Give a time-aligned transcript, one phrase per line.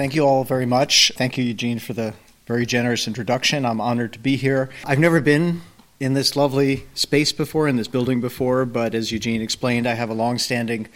[0.00, 1.12] Thank you all very much.
[1.16, 2.14] Thank you, Eugene, for the
[2.46, 3.66] very generous introduction.
[3.66, 4.70] I'm honored to be here.
[4.86, 5.60] I've never been
[6.00, 10.08] in this lovely space before, in this building before, but as Eugene explained, I have
[10.08, 10.88] a long standing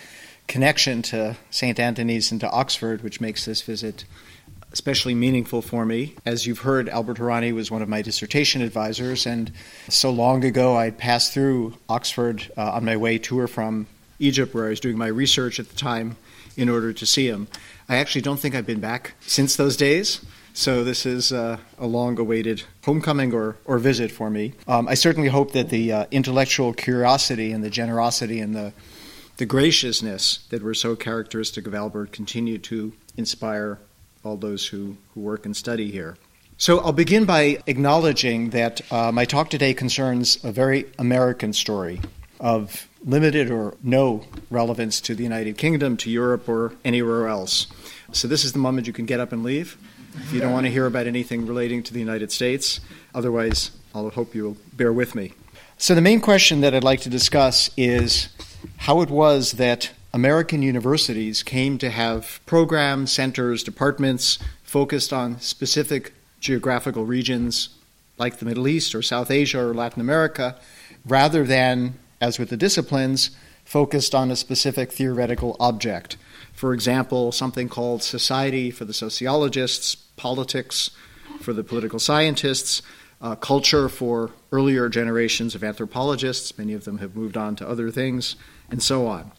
[0.46, 1.78] connection to St.
[1.78, 4.06] Antony's and to Oxford, which makes this visit
[4.72, 6.14] especially meaningful for me.
[6.24, 9.52] As you've heard, Albert Hourani was one of my dissertation advisors, and
[9.90, 13.86] so long ago I passed through Oxford uh, on my way to or from
[14.18, 16.16] Egypt, where I was doing my research at the time,
[16.56, 17.48] in order to see him.
[17.88, 20.24] I actually don't think I've been back since those days.
[20.52, 24.52] So this is uh, a long-awaited homecoming or, or visit for me.
[24.68, 28.72] Um, I certainly hope that the uh, intellectual curiosity and the generosity and the
[29.36, 33.78] the graciousness that were so characteristic of Albert continue to inspire
[34.24, 36.16] all those who, who work and study here.
[36.56, 42.00] So I'll begin by acknowledging that uh, my talk today concerns a very American story
[42.38, 47.66] of limited or no relevance to the United Kingdom, to Europe, or anywhere else.
[48.12, 49.76] So this is the moment you can get up and leave
[50.16, 52.80] if you don't want to hear about anything relating to the United States.
[53.14, 55.32] Otherwise, I'll hope you'll bear with me.
[55.76, 58.28] So the main question that I'd like to discuss is
[58.78, 66.14] how it was that American universities came to have programs, centers, departments focused on specific
[66.38, 67.70] geographical regions
[68.16, 70.56] like the Middle East or South Asia or Latin America,
[71.04, 73.30] rather than, as with the disciplines,
[73.66, 76.16] focused on a specific theoretical object.
[76.54, 80.90] For example, something called society for the sociologists, politics
[81.40, 82.80] for the political scientists,
[83.20, 87.90] uh, culture for earlier generations of anthropologists, many of them have moved on to other
[87.90, 88.36] things,
[88.70, 89.30] and so on.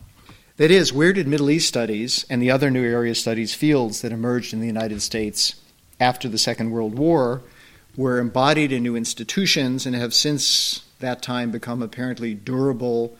[0.57, 4.11] That is, where did Middle East studies and the other new area studies fields that
[4.11, 5.55] emerged in the United States
[5.99, 7.41] after the Second World War
[7.97, 13.17] were embodied in new institutions and have since that time become apparently durable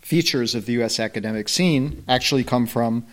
[0.00, 1.00] features of the U.S.
[1.00, 3.06] academic scene actually come from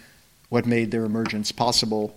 [0.49, 2.15] what made their emergence possible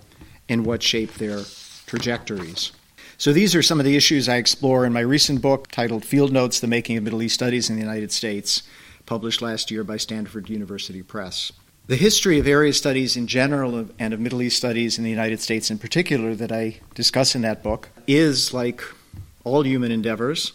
[0.49, 1.43] and what shaped their
[1.87, 2.73] trajectories.
[3.19, 6.33] So these are some of the issues I explore in my recent book titled Field
[6.33, 8.63] Notes The Making of Middle East Studies in the United States
[9.07, 11.53] published last year by Stanford University Press.
[11.89, 15.41] The history of area studies in general and of Middle East studies in the United
[15.41, 18.83] States in particular that I discuss in that book is, like
[19.45, 20.53] all human endeavors,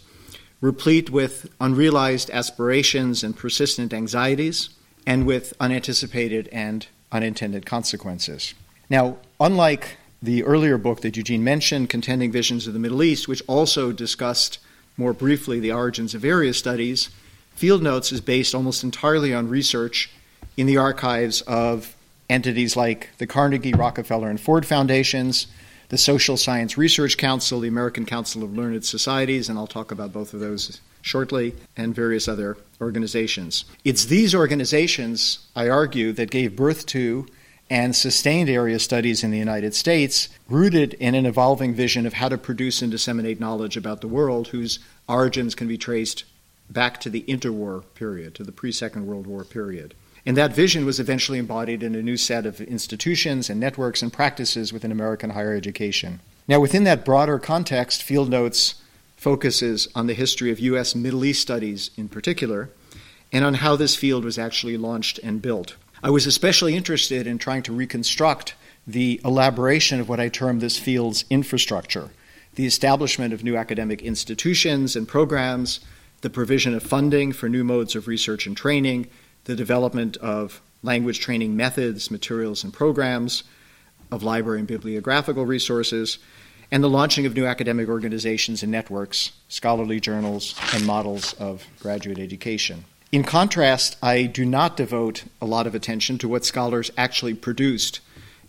[0.60, 4.68] replete with unrealized aspirations and persistent anxieties,
[5.06, 8.52] and with unanticipated and unintended consequences.
[8.90, 13.42] Now, unlike the earlier book that Eugene mentioned, Contending Visions of the Middle East, which
[13.46, 14.58] also discussed
[14.98, 17.08] more briefly the origins of area studies,
[17.54, 20.10] Field Notes is based almost entirely on research
[20.56, 21.94] in the archives of
[22.28, 25.46] entities like the Carnegie, Rockefeller, and Ford Foundations,
[25.88, 30.12] the Social Science Research Council, the American Council of Learned Societies, and I'll talk about
[30.12, 33.64] both of those shortly, and various other organizations.
[33.84, 37.26] It's these organizations, I argue, that gave birth to
[37.68, 42.28] and sustained area studies in the United States, rooted in an evolving vision of how
[42.28, 46.24] to produce and disseminate knowledge about the world whose origins can be traced
[46.70, 49.94] back to the interwar period, to the pre Second World War period.
[50.24, 54.12] And that vision was eventually embodied in a new set of institutions and networks and
[54.12, 56.20] practices within American higher education.
[56.46, 58.76] Now, within that broader context, Field Notes
[59.16, 60.94] focuses on the history of U.S.
[60.94, 62.70] Middle East studies in particular,
[63.32, 65.76] and on how this field was actually launched and built.
[66.02, 68.54] I was especially interested in trying to reconstruct
[68.86, 72.10] the elaboration of what I term this field's infrastructure,
[72.56, 75.80] the establishment of new academic institutions and programs,
[76.22, 79.08] the provision of funding for new modes of research and training,
[79.44, 83.44] the development of language training methods, materials, and programs,
[84.10, 86.18] of library and bibliographical resources,
[86.70, 92.18] and the launching of new academic organizations and networks, scholarly journals, and models of graduate
[92.18, 92.84] education.
[93.10, 98.00] In contrast, I do not devote a lot of attention to what scholars actually produced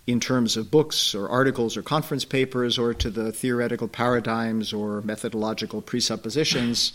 [0.08, 5.02] in terms of books or articles or conference papers or to the theoretical paradigms or
[5.02, 6.94] methodological presuppositions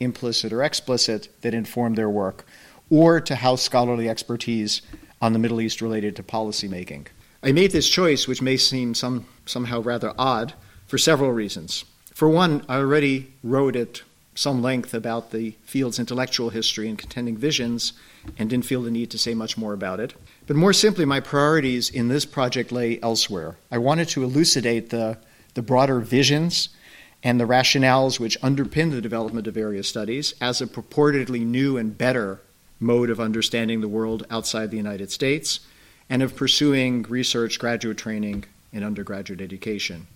[0.00, 2.46] implicit or explicit, that inform their work,
[2.90, 4.82] or to how scholarly expertise
[5.20, 7.06] on the Middle East related to policymaking.
[7.42, 10.54] I made this choice, which may seem some, somehow rather odd,
[10.86, 11.84] for several reasons.
[12.12, 14.02] For one, I already wrote at
[14.34, 17.92] some length about the field's intellectual history and contending visions
[18.38, 20.14] and didn't feel the need to say much more about it.
[20.46, 23.56] But more simply, my priorities in this project lay elsewhere.
[23.70, 25.18] I wanted to elucidate the,
[25.54, 26.68] the broader visions
[27.22, 31.98] and the rationales which underpin the development of area studies as a purportedly new and
[31.98, 32.40] better
[32.80, 35.60] mode of understanding the world outside the United States
[36.10, 40.06] and of pursuing research, graduate training, and undergraduate education.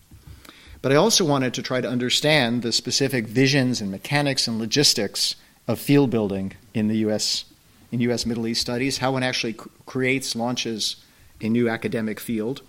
[0.81, 5.37] But I also wanted to try to understand the specific visions and mechanics and logistics
[5.69, 7.45] of field building in the U.S.
[7.93, 8.27] in U.S.
[8.27, 9.57] Middle East studies, how one actually
[9.87, 10.97] creates, launches
[11.41, 12.63] a new academic field,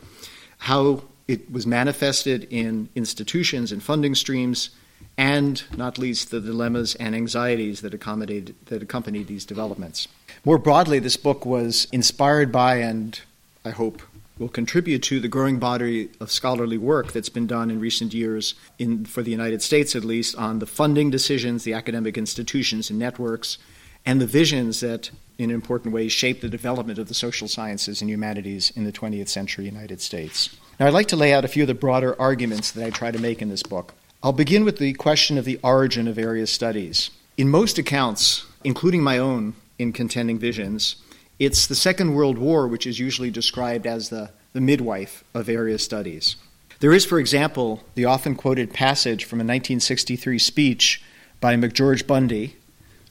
[0.60, 4.69] how it was manifested in institutions and funding streams,
[5.18, 10.07] and not least the dilemmas and anxieties that, accommodated, that accompanied these developments.
[10.44, 13.19] More broadly, this book was inspired by and
[13.65, 14.01] I hope
[14.39, 18.56] will contribute to the growing body of scholarly work that's been done in recent years,
[18.80, 22.98] in, for the United States at least, on the funding decisions, the academic institutions and
[22.98, 23.57] networks,
[24.06, 28.10] and the visions that, in important ways, shape the development of the social sciences and
[28.10, 30.50] humanities in the 20th century United States.
[30.80, 33.12] Now, I'd like to lay out a few of the broader arguments that I try
[33.12, 33.94] to make in this book.
[34.25, 37.10] I'll begin with the question of the origin of area studies.
[37.36, 40.96] In most accounts, including my own in Contending Visions,
[41.40, 45.78] it's the Second World War which is usually described as the, the midwife of area
[45.78, 46.38] studies.
[46.80, 51.04] There is, for example, the often quoted passage from a 1963 speech
[51.42, 52.56] by McGeorge Bundy,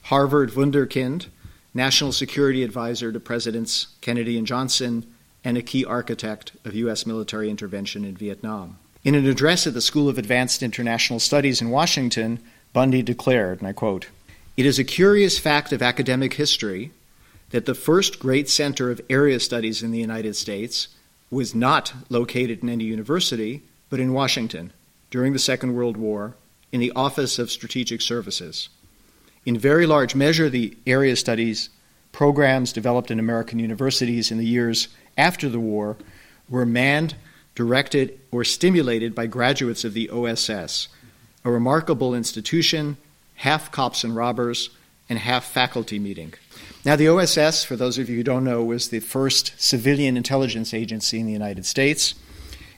[0.05, 1.27] Harvard Wunderkind,
[1.75, 5.05] National Security Advisor to Presidents Kennedy and Johnson,
[5.43, 7.05] and a key architect of U.S.
[7.05, 8.79] military intervention in Vietnam.
[9.03, 12.39] In an address at the School of Advanced International Studies in Washington,
[12.71, 14.07] Bundy declared, and I quote,
[14.55, 16.91] It is a curious fact of academic history
[17.49, 20.87] that the first great center of area studies in the United States
[21.29, 24.71] was not located in any university, but in Washington
[25.11, 26.35] during the Second World War
[26.71, 28.69] in the Office of Strategic Services.
[29.45, 31.69] In very large measure, the area studies
[32.13, 35.97] programs developed in American universities in the years after the war
[36.47, 37.15] were manned,
[37.55, 40.87] directed, or stimulated by graduates of the OSS,
[41.45, 42.97] a remarkable institution,
[43.35, 44.69] half cops and robbers,
[45.09, 46.33] and half faculty meeting.
[46.85, 50.73] Now, the OSS, for those of you who don't know, was the first civilian intelligence
[50.73, 52.15] agency in the United States.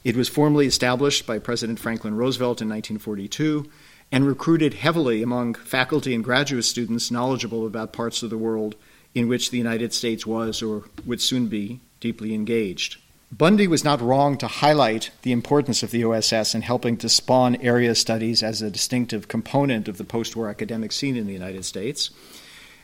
[0.04, 3.70] It was formally established by President Franklin Roosevelt in 1942
[4.12, 8.76] and recruited heavily among faculty and graduate students knowledgeable about parts of the world
[9.16, 12.98] in which the United States was or would soon be deeply engaged.
[13.38, 17.58] Bundy was not wrong to highlight the importance of the OSS in helping to spawn
[17.58, 21.66] area studies as a distinctive component of the post war academic scene in the United
[21.66, 22.12] States.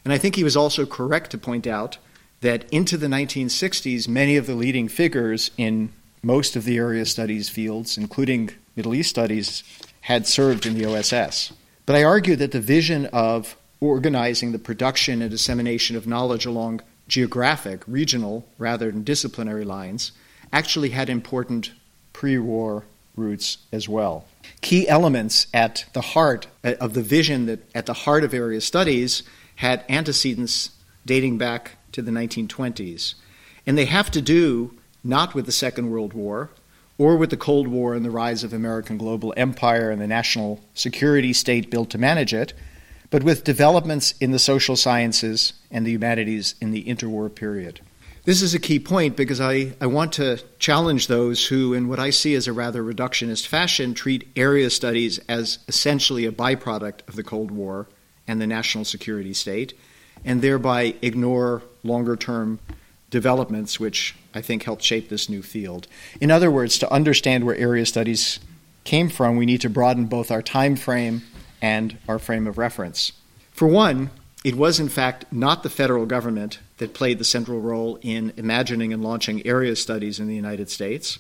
[0.04, 2.00] And I think he was also correct to point out
[2.42, 7.48] that into the 1960s, many of the leading figures in most of the area studies
[7.48, 9.64] fields, including Middle East studies,
[10.02, 11.54] had served in the OSS.
[11.86, 16.82] But I argue that the vision of organizing the production and dissemination of knowledge along
[17.08, 20.12] geographic, regional, rather than disciplinary lines
[20.54, 21.72] actually had important
[22.14, 22.84] pre war
[23.16, 24.26] roots as well.
[24.62, 28.62] Key elements at the heart uh, of the vision that at the heart of area
[28.62, 29.24] studies
[29.56, 30.72] had antecedents
[31.06, 33.16] dating back to the 1920s.
[33.66, 36.50] And they have to do not with the Second World War
[36.98, 40.60] or with the Cold War and the rise of American global empire and the national
[40.74, 42.54] security state built to manage it,
[43.10, 47.82] but with developments in the social sciences and the humanities in the interwar period.
[48.24, 51.98] This is a key point because I, I want to challenge those who, in what
[51.98, 57.16] I see as a rather reductionist fashion, treat area studies as essentially a byproduct of
[57.16, 57.88] the Cold War
[58.28, 59.74] and the national security state,
[60.24, 62.60] and thereby ignore longer term
[63.10, 65.88] developments which I think helped shape this new field.
[66.22, 68.40] In other words, to understand where area studies
[68.84, 71.24] came from, we need to broaden both our time frame
[71.60, 73.14] and our frame of reference.
[73.52, 74.12] For one,
[74.44, 78.92] it was in fact not the federal government that played the central role in imagining
[78.92, 81.20] and launching area studies in the United States,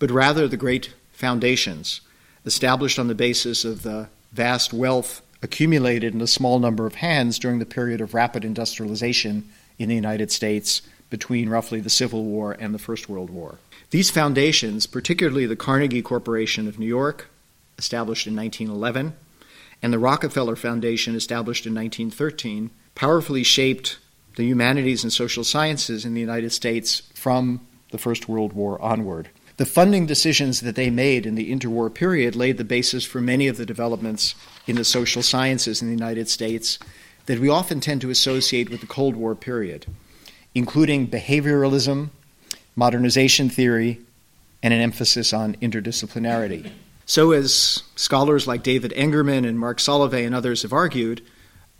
[0.00, 2.00] but rather the great foundations
[2.44, 7.38] established on the basis of the vast wealth accumulated in a small number of hands
[7.38, 12.56] during the period of rapid industrialization in the United States between roughly the Civil War
[12.58, 13.58] and the First World War.
[13.90, 17.28] These foundations, particularly the Carnegie Corporation of New York,
[17.78, 19.14] established in 1911,
[19.80, 23.98] and the Rockefeller Foundation, established in 1913, powerfully shaped
[24.36, 29.28] the humanities and social sciences in the United States from the First World War onward.
[29.56, 33.48] The funding decisions that they made in the interwar period laid the basis for many
[33.48, 34.34] of the developments
[34.66, 36.78] in the social sciences in the United States
[37.24, 39.86] that we often tend to associate with the Cold War period,
[40.54, 42.10] including behavioralism,
[42.76, 43.98] modernization theory,
[44.62, 46.70] and an emphasis on interdisciplinarity.
[47.06, 51.22] So, as scholars like David Engerman and Mark Solovey and others have argued,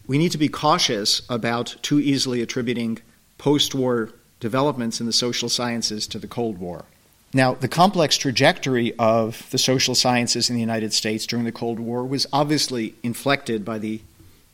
[0.06, 2.98] we need to be cautious about too easily attributing
[3.38, 4.10] post war
[4.40, 6.84] developments in the social sciences to the Cold War.
[7.32, 11.80] Now, the complex trajectory of the social sciences in the United States during the Cold
[11.80, 14.00] War was obviously inflected by the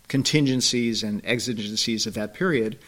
[0.09, 2.78] contingencies and exigencies of that period,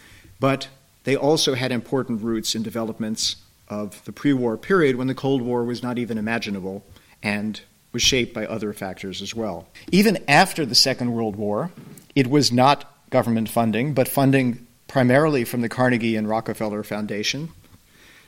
[0.40, 0.68] but
[1.04, 3.36] they also had important roots in developments
[3.68, 6.84] of the pre war period when the Cold War was not even imaginable
[7.22, 7.60] and
[7.92, 9.68] was shaped by other factors as well.
[9.92, 11.70] Even after the Second World War,
[12.14, 17.50] it was not government funding, but funding primarily from the Carnegie and Rockefeller Foundation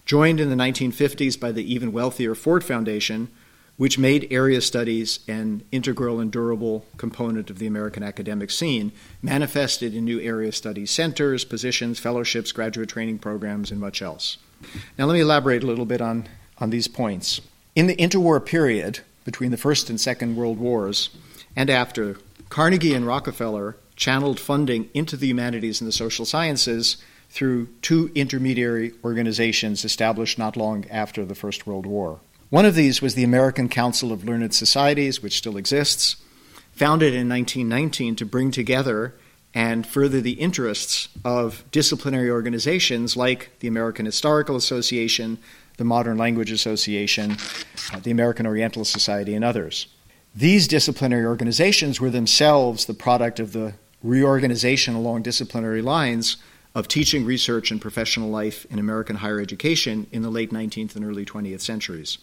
[0.07, 3.29] joined in the 1950s by the even wealthier Ford Foundation,
[3.77, 9.95] which made area studies an integral and durable component of the American academic scene, manifested
[9.95, 14.39] in new area studies centers, positions, fellowships, graduate training programs, and much else.
[14.97, 16.29] Now, let me elaborate a little bit on,
[16.59, 17.41] on these points.
[17.75, 21.11] In the interwar period, between the First and Second World Wars,
[21.55, 22.17] and after,
[22.57, 26.97] Carnegie and Rockefeller channeled funding into the humanities and the social sciences
[27.29, 32.19] through two intermediary organizations established not long after the First World War.
[32.49, 36.17] One of these was the American Council of Learned Societies, which still exists,
[36.73, 39.15] founded in 1919 to bring together
[39.53, 45.37] and further the interests of disciplinary organizations like the American Historical Association,
[45.77, 47.37] the Modern Language Association,
[47.93, 49.89] uh, the American Oriental Society, and others.
[50.37, 56.37] These disciplinary organizations were themselves the product of the reorganization along disciplinary lines
[56.75, 61.07] of teaching, research, and professional life in American higher education in the late 19th and
[61.07, 62.19] early 20th centuries,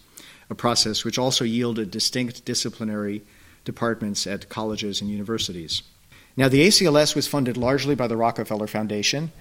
[0.47, 3.23] a process which also yielded distinct disciplinary
[3.65, 5.81] departments at colleges and universities.
[6.37, 9.31] Now, the ACLS was funded largely by the Rockefeller Foundation,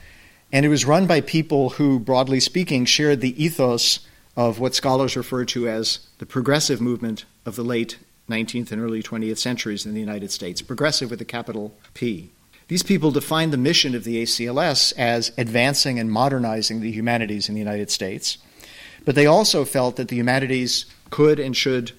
[0.51, 4.01] and it was run by people who, broadly speaking, shared the ethos
[4.35, 7.99] of what scholars refer to as the progressive movement of the late
[8.29, 12.31] 19th and early 20th centuries in the United States, progressive with a capital P.
[12.69, 17.55] These people defined the mission of the ACLS as advancing and modernizing the humanities in
[17.55, 18.39] the United States,
[19.05, 21.93] but they also felt that the humanities could and should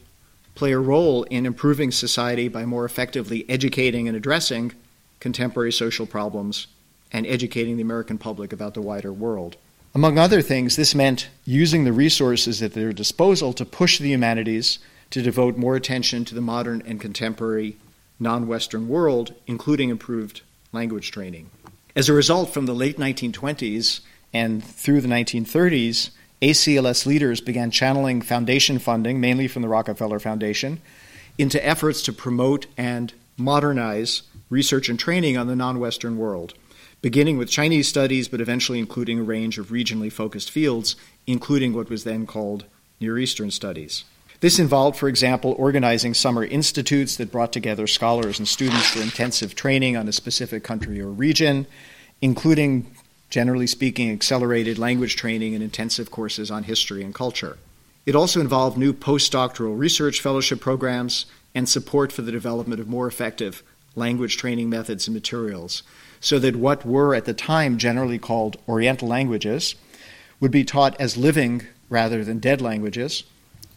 [0.56, 4.72] play a role in improving society by more effectively educating and addressing
[5.20, 6.68] contemporary social problems
[7.12, 9.56] and educating the American public about the wider world.
[9.96, 14.80] Among other things, this meant using the resources at their disposal to push the humanities
[15.14, 17.78] to devote more attention to the modern and contemporary
[18.20, 20.42] non Western world, including improved
[20.72, 21.52] language training.
[21.96, 24.00] As a result, from the late 1920s
[24.34, 26.10] and through the 1930s,
[26.42, 30.82] ACLS leaders began channeling foundation funding, mainly from the Rockefeller Foundation,
[31.38, 36.56] into efforts to promote and modernize research and training on the non Western world,
[37.04, 40.96] beginning with Chinese studies, but eventually including a range of regionally focused fields,
[41.28, 42.66] including what was then called
[43.00, 44.06] Near Eastern studies.
[44.44, 49.56] This involved, for example, organizing summer institutes that brought together scholars and students for intensive
[49.56, 51.66] training on a specific country or region,
[52.22, 52.94] including,
[53.30, 57.58] generally speaking, accelerated language training and intensive courses on history and culture.
[58.06, 63.08] It also involved new postdoctoral research fellowship programs and support for the development of more
[63.08, 63.64] effective
[63.96, 65.84] language training methods and materials,
[66.20, 69.76] so that what were at the time generally called Oriental languages
[70.42, 73.24] would be taught as living rather than dead languages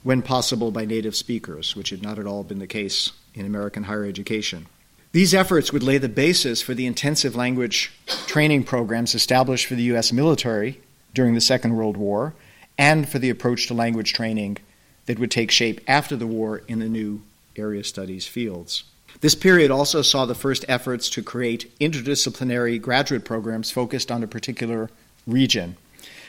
[0.06, 3.82] when possible by native speakers, which had not at all been the case in American
[3.82, 4.64] higher education.
[5.10, 7.90] These efforts would lay the basis for the intensive language
[8.28, 10.12] training programs established for the U.S.
[10.12, 10.80] military
[11.12, 12.34] during the Second World War
[12.78, 14.58] and for the approach to language training
[15.06, 17.22] that would take shape after the war in the new
[17.56, 18.84] area studies fields.
[19.22, 24.28] This period also saw the first efforts to create interdisciplinary graduate programs focused on a
[24.28, 24.88] particular
[25.26, 25.76] region.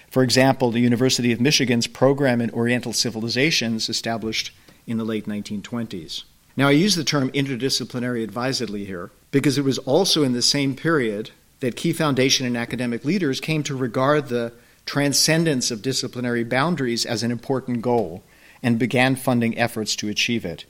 [0.10, 4.52] For example, the University of Michigan's program in Oriental civilizations, established
[4.86, 6.24] in the late 1920s.
[6.56, 10.76] Now, I use the term interdisciplinary advisedly here because it was also in the same
[10.76, 14.54] period that key foundation and academic leaders came to regard the
[14.86, 18.24] transcendence of disciplinary boundaries as an important goal
[18.64, 20.66] and began funding efforts to achieve it.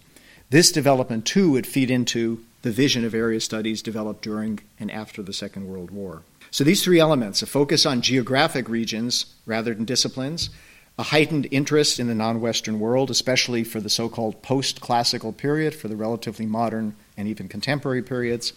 [0.50, 5.22] This development, too, would feed into the vision of area studies developed during and after
[5.22, 6.24] the Second World War.
[6.52, 10.50] So these three elements a focus on geographic regions rather than disciplines,
[10.98, 15.32] a heightened interest in the non Western world, especially for the so called post classical
[15.32, 18.54] period, for the relatively modern and even contemporary periods,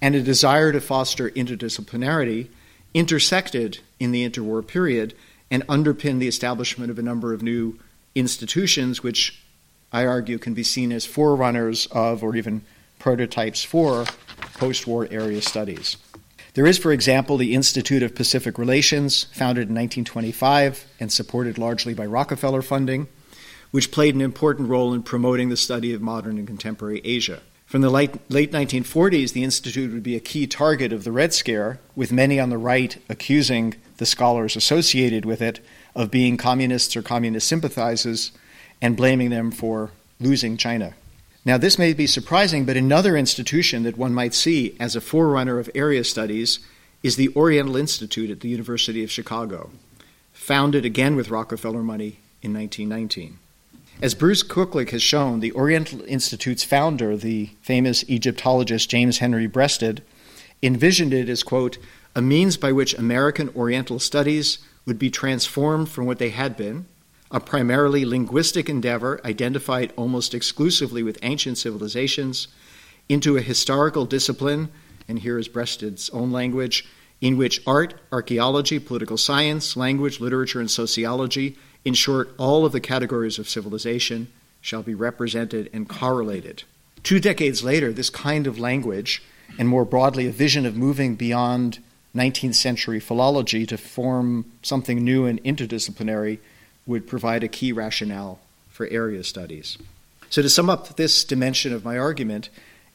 [0.00, 2.48] and a desire to foster interdisciplinarity
[2.94, 5.14] intersected in the interwar period
[5.50, 7.78] and underpin the establishment of a number of new
[8.14, 9.42] institutions, which
[9.92, 12.62] I argue can be seen as forerunners of or even
[12.98, 14.04] prototypes for
[14.54, 15.96] post war area studies.
[16.54, 21.94] There is, for example, the Institute of Pacific Relations, founded in 1925 and supported largely
[21.94, 23.08] by Rockefeller funding,
[23.70, 27.40] which played an important role in promoting the study of modern and contemporary Asia.
[27.64, 31.32] From the late, late 1940s, the Institute would be a key target of the Red
[31.32, 35.60] Scare, with many on the right accusing the scholars associated with it
[35.94, 38.30] of being communists or communist sympathizers
[38.82, 39.90] and blaming them for
[40.20, 40.92] losing China.
[41.44, 45.58] Now, this may be surprising, but another institution that one might see as a forerunner
[45.58, 46.60] of area studies
[47.02, 49.70] is the Oriental Institute at the University of Chicago,
[50.32, 53.38] founded again with Rockefeller money in 1919.
[54.00, 60.02] As Bruce Kuklick has shown, the Oriental Institute's founder, the famous Egyptologist James Henry Breasted,
[60.62, 61.78] envisioned it as, quote,
[62.14, 66.86] a means by which American Oriental studies would be transformed from what they had been,
[67.32, 72.46] a primarily linguistic endeavor identified almost exclusively with ancient civilizations,
[73.08, 74.70] into a historical discipline,
[75.08, 76.86] and here is Breasted's own language,
[77.20, 82.80] in which art, archaeology, political science, language, literature, and sociology, in short, all of the
[82.80, 84.28] categories of civilization,
[84.60, 86.62] shall be represented and correlated.
[87.02, 89.22] Two decades later, this kind of language,
[89.58, 91.80] and more broadly, a vision of moving beyond
[92.14, 96.38] 19th century philology to form something new and interdisciplinary,
[96.86, 99.78] would provide a key rationale for area studies.
[100.30, 102.48] So, to sum up this dimension of my argument,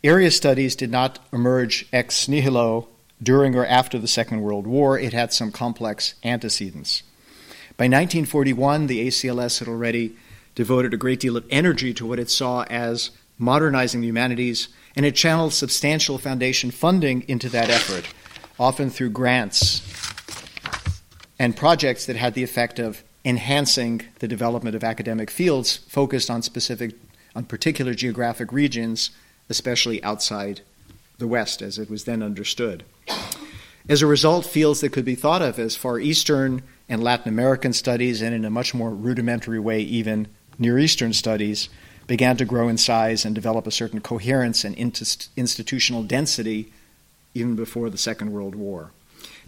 [0.03, 2.87] area studies did not emerge ex nihilo
[3.21, 7.03] during or after the Second World War, it had some complex antecedents.
[7.75, 10.15] By 1941, the ACLS had already
[10.55, 15.05] devoted a great deal of energy to what it saw as modernizing the humanities, and
[15.05, 18.07] it channeled substantial foundation funding into that effort,
[18.59, 19.81] often through grants
[21.39, 26.41] and projects that had the effect of enhancing the development of academic fields focused on
[26.41, 26.95] specific
[27.35, 29.11] on particular geographic regions,
[29.49, 30.61] especially outside
[31.17, 32.85] the West as it was then understood.
[33.89, 37.73] As a result, fields that could be thought of as Far Eastern and Latin American
[37.73, 41.67] studies, and in a much more rudimentary way, even Near Eastern studies,
[42.07, 46.71] began to grow in size and develop a certain coherence and institutional density
[47.33, 48.91] even before the Second World War.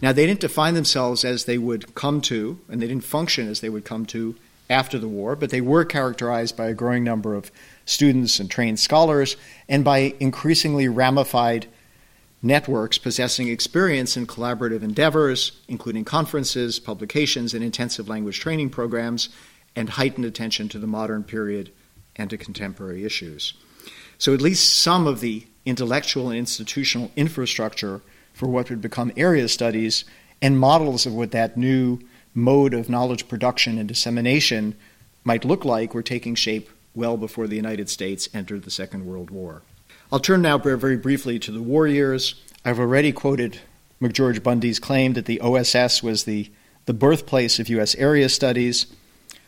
[0.01, 3.59] Now, they didn't define themselves as they would come to, and they didn't function as
[3.59, 4.35] they would come to
[4.69, 7.51] after the war, but they were characterized by a growing number of
[7.85, 9.35] students and trained scholars,
[9.67, 11.67] and by increasingly ramified
[12.41, 19.29] networks possessing experience in collaborative endeavors, including conferences, publications, and intensive language training programs,
[19.75, 21.71] and heightened attention to the modern period
[22.15, 23.53] and to contemporary issues.
[24.17, 28.01] So, at least some of the intellectual and institutional infrastructure
[28.39, 30.05] for what would become area studies
[30.41, 31.99] and models of what that new
[32.33, 34.73] mode of knowledge production and dissemination
[35.25, 39.29] might look like were taking shape well before the United States entered the Second World
[39.29, 39.61] War.
[40.09, 42.35] I'll turn now very briefly to the war years.
[42.63, 43.59] I've already quoted
[44.01, 46.49] McGeorge Bundy's claim that the OSS was the,
[46.85, 47.93] the birthplace of U.S.
[47.95, 48.87] area studies.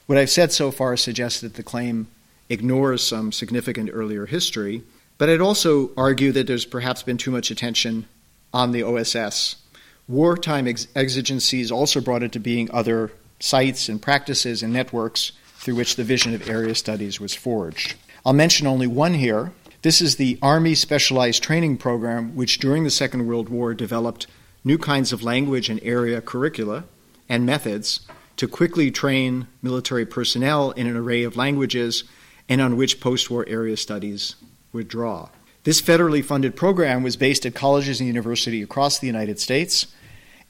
[0.06, 2.08] What I've said so far suggests that the claim
[2.50, 4.84] ignores some significant earlier history,
[5.18, 8.06] but I'd also argue that there's perhaps been too much attention
[8.54, 9.58] on the OSS.
[10.08, 15.96] Wartime ex- exigencies also brought into being other sites and practices and networks through which
[15.96, 17.96] the vision of area studies was forged.
[18.26, 19.52] I'll mention only one here,
[19.84, 24.28] this is the Army Specialized Training Program, which during the Second World War developed
[24.64, 26.84] new kinds of language and area curricula
[27.28, 28.02] and methods
[28.38, 32.04] to quickly train military personnel in an array of languages
[32.48, 34.36] and on which post war area studies
[34.72, 35.30] would draw.
[35.64, 39.88] This federally funded program was based at colleges and universities across the United States,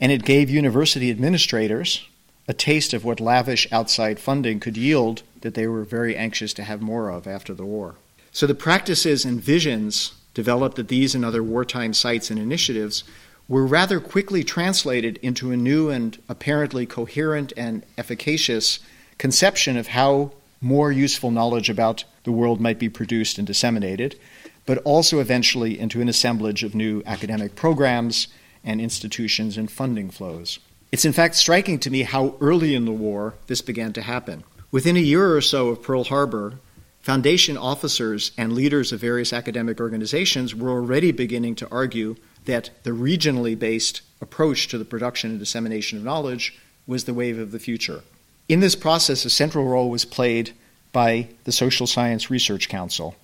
[0.00, 2.06] and it gave university administrators
[2.48, 6.62] a taste of what lavish outside funding could yield that they were very anxious to
[6.62, 7.96] have more of after the war.
[8.32, 13.04] So the practices and visions developed at these and other wartime sites and initiatives
[13.48, 18.78] were rather quickly translated into a new and apparently coherent and efficacious
[19.18, 24.18] conception of how more useful knowledge about the world might be produced and disseminated,
[24.66, 28.28] but also eventually into an assemblage of new academic programs
[28.64, 30.58] and institutions and funding flows.
[30.92, 34.44] It's in fact striking to me how early in the war this began to happen.
[34.70, 36.58] Within a year or so of Pearl Harbor,
[37.02, 42.92] Foundation officers and leaders of various academic organizations were already beginning to argue that the
[42.92, 47.58] regionally based approach to the production and dissemination of knowledge was the wave of the
[47.58, 48.04] future.
[48.48, 50.52] In this process, a central role was played
[50.92, 53.16] by the Social Science Research Council.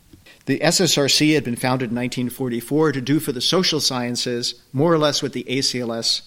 [0.48, 4.96] The SSRC had been founded in 1944 to do for the social sciences more or
[4.96, 6.22] less what the ACLS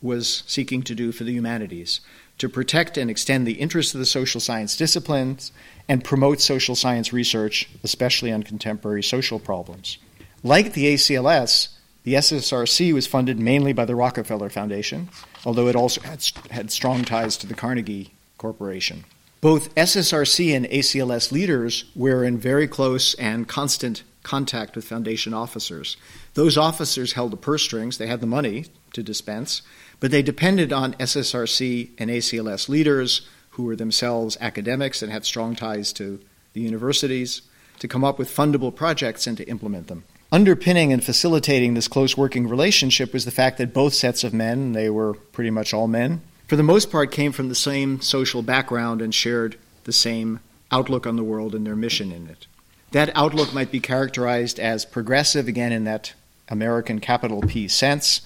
[0.00, 2.00] was seeking to do for the humanities
[2.38, 5.52] to protect and extend the interests of the social science disciplines
[5.90, 9.98] and promote social science research, especially on contemporary social problems.
[10.42, 11.68] Like the ACLS,
[12.04, 15.10] the SSRC was funded mainly by the Rockefeller Foundation,
[15.44, 19.04] although it also had, had strong ties to the Carnegie Corporation.
[19.40, 25.96] Both SSRC and ACLS leaders were in very close and constant contact with foundation officers.
[26.34, 29.62] Those officers held the purse strings, they had the money to dispense,
[30.00, 35.54] but they depended on SSRC and ACLS leaders who were themselves academics and had strong
[35.54, 36.20] ties to
[36.54, 37.42] the universities
[37.78, 40.04] to come up with fundable projects and to implement them.
[40.32, 44.72] Underpinning and facilitating this close working relationship was the fact that both sets of men,
[44.72, 48.42] they were pretty much all men, for the most part came from the same social
[48.42, 52.46] background and shared the same outlook on the world and their mission in it.
[52.92, 56.14] That outlook might be characterized as progressive, again, in that
[56.48, 58.20] American capital P sense,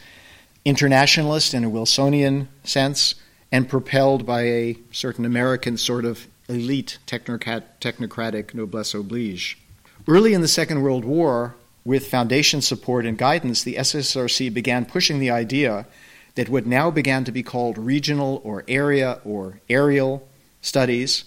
[0.64, 3.14] internationalist in a Wilsonian sense,
[3.50, 9.59] and propelled by a certain American sort of elite technocratic noblesse oblige.
[10.06, 11.54] Early in the Second World War,
[11.85, 15.87] with foundation support and guidance, the SSRC began pushing the idea
[16.35, 20.23] that what now began to be called regional or area or areal
[20.61, 21.25] studies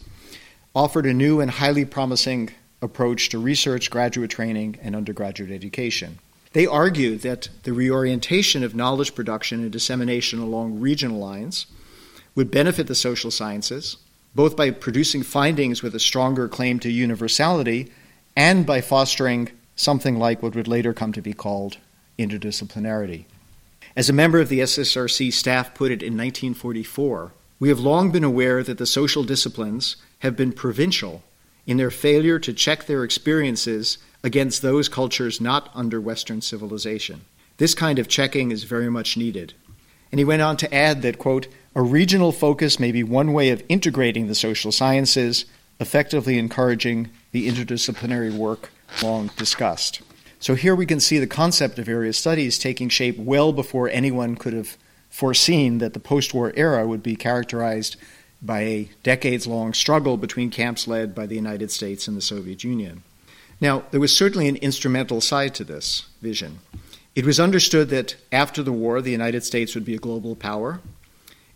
[0.76, 2.50] offered a new and highly promising
[2.82, 6.20] approach to research, graduate training, and undergraduate education.
[6.54, 11.66] They argued that the reorientation of knowledge production and dissemination along regional lines
[12.36, 13.98] would benefit the social sciences,
[14.36, 17.92] both by producing findings with a stronger claim to universality
[18.36, 21.78] and by fostering something like what would later come to be called
[22.20, 23.26] interdisciplinarity.
[23.96, 28.24] As a member of the SSRC staff put it in 1944, we have long been
[28.24, 31.24] aware that the social disciplines have been provincial
[31.68, 37.22] in their failure to check their experiences against those cultures not under Western civilization.
[37.58, 39.54] This kind of checking is very much needed.
[40.12, 43.50] And he went on to add that, quote, a regional focus may be one way
[43.50, 45.46] of integrating the social sciences,
[45.80, 48.72] effectively encouraging the interdisciplinary work
[49.04, 50.02] long discussed.
[50.44, 54.36] So here we can see the concept of area studies taking shape well before anyone
[54.36, 54.78] could have
[55.10, 57.96] foreseen that the post war era would be characterized
[58.42, 62.62] by a decades long struggle between camps led by the United States and the Soviet
[62.62, 63.04] Union.
[63.62, 66.60] Now, there was certainly an instrumental side to this vision.
[67.16, 70.82] It was understood that after the war, the United States would be a global power.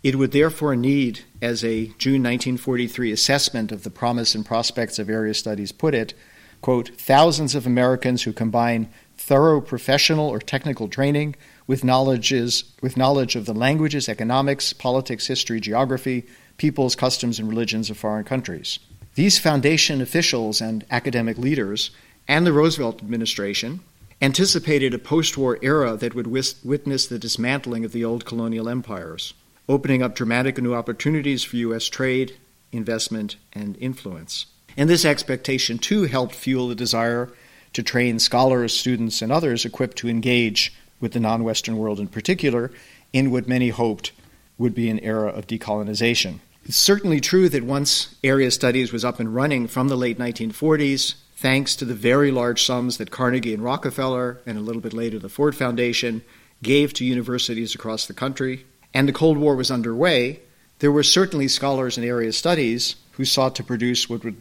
[0.02, 5.10] It would therefore need, as a June 1943 assessment of the promise and prospects of
[5.10, 6.14] area studies put it,
[6.60, 13.36] quote, thousands of Americans who combine thorough professional or technical training with knowledges with knowledge
[13.36, 18.78] of the languages, economics, politics, history, geography, peoples, customs, and religions of foreign countries.
[19.14, 21.90] These foundation officials and academic leaders
[22.26, 23.80] and the Roosevelt administration
[24.20, 29.34] anticipated a post war era that would witness the dismantling of the old colonial empires,
[29.68, 31.88] opening up dramatic new opportunities for U.S.
[31.88, 32.36] trade,
[32.72, 34.46] investment, and influence.
[34.78, 37.32] And this expectation, too, helped fuel the desire
[37.72, 42.06] to train scholars, students, and others equipped to engage with the non Western world in
[42.06, 42.70] particular
[43.12, 44.12] in what many hoped
[44.56, 46.38] would be an era of decolonization.
[46.64, 51.14] It's certainly true that once area studies was up and running from the late 1940s,
[51.34, 55.18] thanks to the very large sums that Carnegie and Rockefeller, and a little bit later
[55.18, 56.22] the Ford Foundation,
[56.62, 58.64] gave to universities across the country,
[58.94, 60.38] and the Cold War was underway,
[60.78, 64.36] there were certainly scholars in area studies who sought to produce what would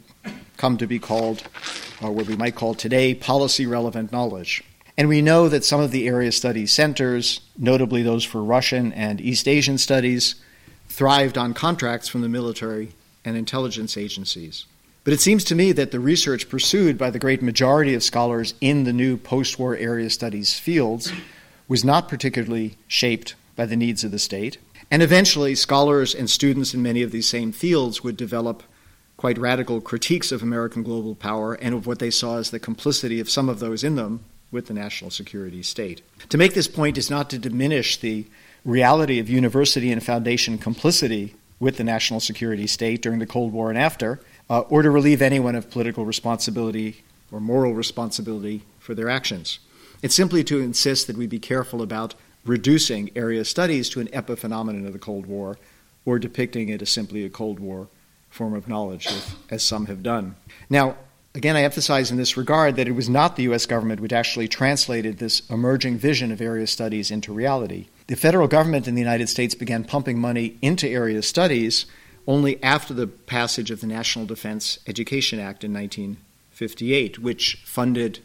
[0.57, 1.43] come to be called,
[2.01, 4.63] or what we might call today, policy relevant knowledge.
[4.97, 9.21] And we know that some of the area studies centers, notably those for Russian and
[9.21, 10.35] East Asian studies,
[10.89, 12.93] thrived on contracts from the military
[13.23, 14.65] and intelligence agencies.
[15.03, 18.55] But it seems to me that the research pursued by the great majority of scholars
[18.59, 21.13] in the new post war area studies fields
[21.67, 24.57] was not particularly shaped by the needs of the state.
[24.89, 28.63] And eventually, scholars and students in many of these same fields would develop
[29.17, 33.19] quite radical critiques of American global power and of what they saw as the complicity
[33.19, 36.01] of some of those in them with the national security state.
[36.29, 38.27] To make this point is not to diminish the
[38.63, 43.69] reality of university and foundation complicity with the national security state during the Cold War
[43.69, 49.09] and after, uh, or to relieve anyone of political responsibility or moral responsibility for their
[49.09, 49.59] actions.
[50.01, 52.13] It's simply to insist that we be careful about
[52.45, 55.57] reducing area studies to an epiphenomenon of the Cold War
[56.05, 57.87] or depicting it as simply a Cold War
[58.37, 59.09] form of knowledge,
[59.49, 60.35] as some have done.
[60.69, 60.95] Now,
[61.35, 63.65] again, I emphasize in this regard that it was not the U.S.
[63.65, 67.87] government which actually translated this emerging vision of area studies into reality.
[68.07, 71.87] The federal government in the United States began pumping money into area studies
[72.27, 78.19] only after the passage of the National Defense Education Act in 1958, which funded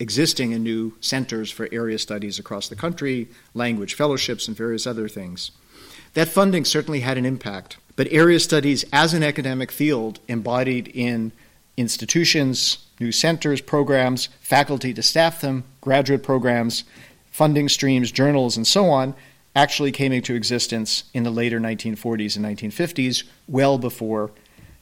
[0.00, 5.08] existing and new centers for area studies across the country, language fellowships, and various other
[5.08, 5.50] things.
[6.14, 11.32] That funding certainly had an impact, but area studies as an academic field embodied in
[11.76, 16.84] institutions, new centers, programs, faculty to staff them, graduate programs,
[17.32, 19.16] funding streams, journals, and so on
[19.56, 24.30] actually came into existence in the later 1940s and 1950s, well before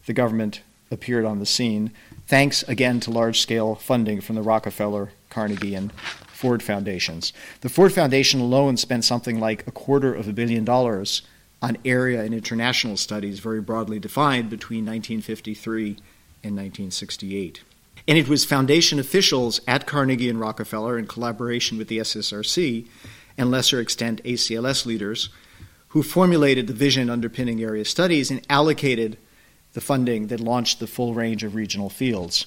[0.04, 1.90] the government appeared on the scene,
[2.26, 5.90] thanks again to large scale funding from the Rockefeller, Carnegie, and
[6.26, 7.32] Ford foundations.
[7.62, 11.22] The Ford Foundation alone spent something like a quarter of a billion dollars
[11.62, 15.88] on area and international studies, very broadly defined, between 1953
[16.42, 17.62] and 1968.
[18.08, 22.86] And it was foundation officials at Carnegie and Rockefeller, in collaboration with the SSRC,
[23.38, 25.28] and lesser extent ACLS leaders
[25.88, 29.16] who formulated the vision underpinning area studies and allocated
[29.72, 32.46] the funding that launched the full range of regional fields.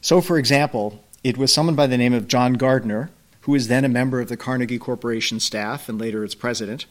[0.00, 3.10] So, for example, it was someone by the name of John Gardner,
[3.42, 6.86] who was then a member of the Carnegie Corporation staff and later its president,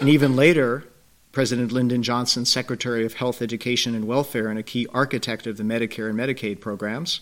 [0.00, 0.84] and even later
[1.32, 5.62] President Lyndon Johnson, Secretary of Health, Education, and Welfare, and a key architect of the
[5.62, 7.20] Medicare and Medicaid programs,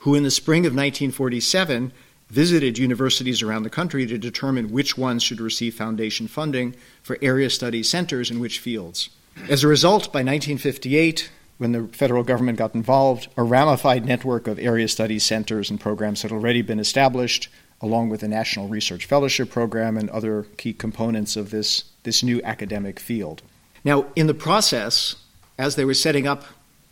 [0.00, 1.92] who in the spring of 1947
[2.28, 7.48] visited universities around the country to determine which ones should receive foundation funding for area
[7.48, 9.10] study centers in which fields.
[9.48, 14.58] As a result, by 1958, when the federal government got involved, a ramified network of
[14.58, 17.48] area study centers and programs had already been established,
[17.80, 22.40] along with the National Research Fellowship Program and other key components of this, this new
[22.42, 23.42] academic field.
[23.84, 25.16] Now, in the process,
[25.58, 26.44] as they were setting up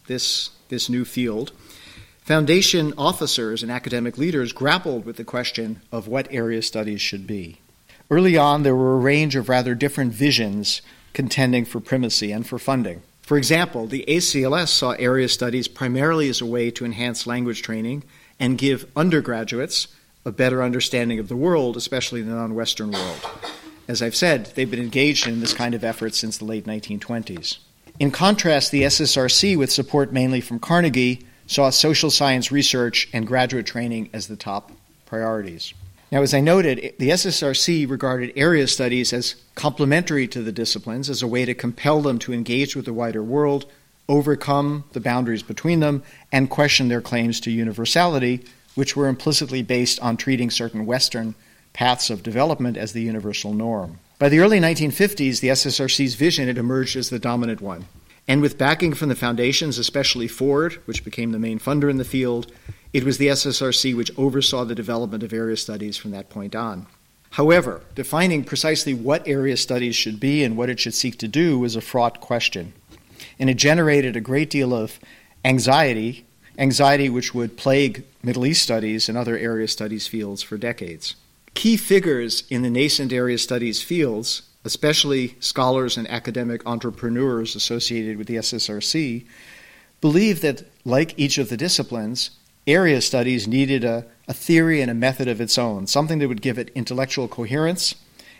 [0.06, 1.52] this, this new field,
[2.24, 7.58] Foundation officers and academic leaders grappled with the question of what area studies should be.
[8.10, 10.80] Early on, there were a range of rather different visions
[11.12, 13.02] contending for primacy and for funding.
[13.20, 18.04] For example, the ACLS saw area studies primarily as a way to enhance language training
[18.40, 19.88] and give undergraduates
[20.24, 23.28] a better understanding of the world, especially the non Western world.
[23.86, 27.58] As I've said, they've been engaged in this kind of effort since the late 1920s.
[27.98, 33.66] In contrast, the SSRC, with support mainly from Carnegie, saw social science research and graduate
[33.66, 34.72] training as the top
[35.04, 35.74] priorities.
[36.10, 41.22] Now, as I noted, the SSRC regarded area studies as complementary to the disciplines, as
[41.22, 43.66] a way to compel them to engage with the wider world,
[44.08, 50.00] overcome the boundaries between them, and question their claims to universality, which were implicitly based
[50.00, 51.34] on treating certain Western
[51.72, 53.98] paths of development as the universal norm.
[54.18, 57.86] By the early 1950s, the SSRC's vision had emerged as the dominant one.
[58.26, 62.04] And with backing from the foundations, especially Ford, which became the main funder in the
[62.04, 62.50] field,
[62.92, 66.86] it was the SSRC which oversaw the development of area studies from that point on.
[67.30, 71.58] However, defining precisely what area studies should be and what it should seek to do
[71.58, 72.72] was a fraught question.
[73.38, 75.00] And it generated a great deal of
[75.44, 76.23] anxiety,
[76.58, 81.16] anxiety which would plague Middle East studies and other area studies fields for decades.
[81.54, 88.26] Key figures in the nascent area studies fields especially scholars and academic entrepreneurs associated with
[88.26, 89.24] the SSRC,
[90.00, 92.30] believe that, like each of the disciplines,
[92.66, 96.42] area studies needed a, a, theory and a method of its own, something that would
[96.42, 97.94] give it intellectual coherence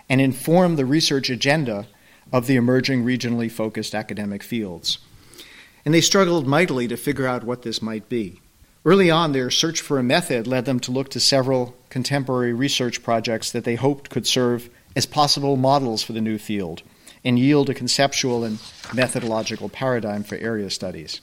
[0.09, 1.87] and inform the research agenda
[2.33, 4.99] of the emerging regionally focused academic fields.
[5.85, 8.41] And they struggled mightily to figure out what this might be.
[8.87, 13.03] Early on, their search for a method led them to look to several contemporary research
[13.03, 16.83] projects that they hoped could serve as possible models for the new field
[17.25, 18.59] and yield a conceptual and
[18.93, 21.21] methodological paradigm for area studies.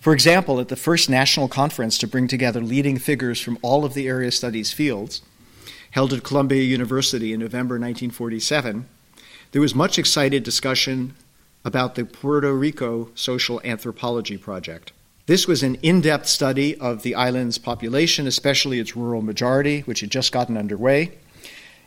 [0.00, 3.94] For example, at the first national conference to bring together leading figures from all of
[3.94, 5.20] the area studies fields,
[5.90, 8.88] held at Columbia University in November 1947,
[9.52, 11.14] there was much excited discussion
[11.64, 14.92] about the Puerto Rico Social Anthropology Project.
[15.26, 20.00] This was an in depth study of the island's population, especially its rural majority, which
[20.00, 21.12] had just gotten underway,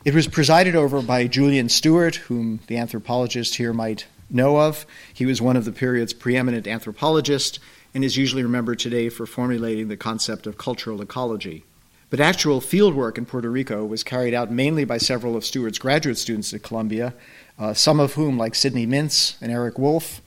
[0.06, 4.86] it was presided over by Julian Steward, whom the anthropologist here might know of.
[5.12, 7.58] He was one of the period's preeminent anthropologists
[7.92, 11.64] and is usually remembered today for formulating the concept of cultural ecology.
[12.08, 16.18] But actual fieldwork in Puerto Rico was carried out mainly by several of Steward's graduate
[16.18, 17.12] students at Columbia,
[17.58, 20.20] uh, some of whom, like Sidney Mintz and Eric Wolf,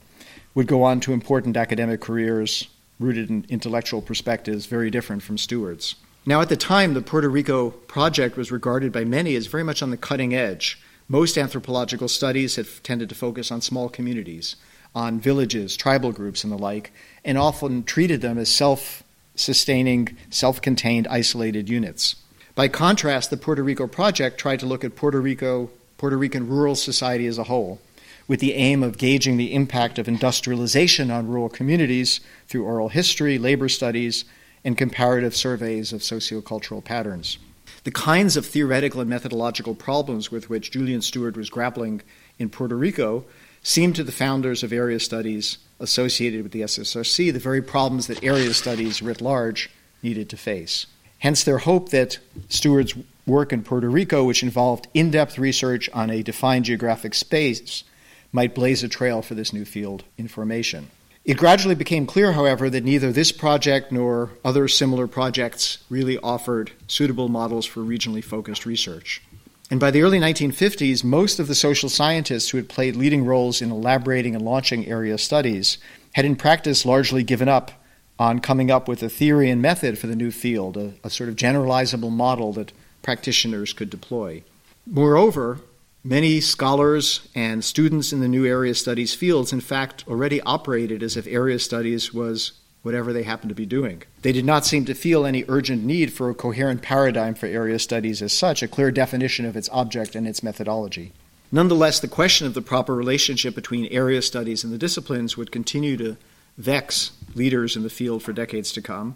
[0.55, 2.67] would go on to important academic careers
[2.99, 5.95] rooted in intellectual perspectives very different from Steward's.
[6.25, 9.81] Now, at the time, the Puerto Rico project was regarded by many as very much
[9.81, 10.81] on the cutting edge.
[11.07, 14.55] Most anthropological studies have tended to focus on small communities,
[14.93, 16.91] on villages, tribal groups, and the like,
[17.23, 19.03] and often treated them as self
[19.35, 22.15] sustaining, self contained, isolated units.
[22.53, 26.75] By contrast, the Puerto Rico project tried to look at Puerto Rico, Puerto Rican rural
[26.75, 27.79] society as a whole,
[28.25, 33.37] with the aim of gauging the impact of industrialization on rural communities through oral history,
[33.37, 34.23] labor studies,
[34.63, 37.37] and comparative surveys of sociocultural patterns.
[37.83, 42.01] The kinds of theoretical and methodological problems with which Julian Steward was grappling
[42.37, 43.25] in Puerto Rico
[43.61, 48.23] seemed to the founders of area studies associated with the SSRC the very problems that
[48.23, 49.69] area studies writ large
[50.01, 50.85] needed to face.
[51.19, 56.09] Hence, their hope that Steward's work in Puerto Rico, which involved in depth research on
[56.09, 57.83] a defined geographic space,
[58.31, 60.89] might blaze a trail for this new field in formation.
[61.25, 66.71] It gradually became clear, however, that neither this project nor other similar projects really offered
[66.87, 69.21] suitable models for regionally focused research.
[69.69, 73.61] And by the early 1950s, most of the social scientists who had played leading roles
[73.61, 75.77] in elaborating and launching area studies
[76.13, 77.71] had in practice largely given up
[78.19, 81.29] on coming up with a theory and method for the new field, a, a sort
[81.29, 84.43] of generalizable model that practitioners could deploy.
[84.85, 85.59] Moreover,
[86.03, 91.17] Many scholars and students in the new area studies fields, in fact, already operated as
[91.17, 92.53] if area studies was
[92.83, 94.03] whatever they happened to be doing.
[94.21, 97.77] They did not seem to feel any urgent need for a coherent paradigm for area
[97.79, 101.11] studies as such, a clear definition of its object and its methodology.
[101.51, 105.97] Nonetheless, the question of the proper relationship between area studies and the disciplines would continue
[105.97, 106.15] to
[106.57, 109.15] vex leaders in the field for decades to come.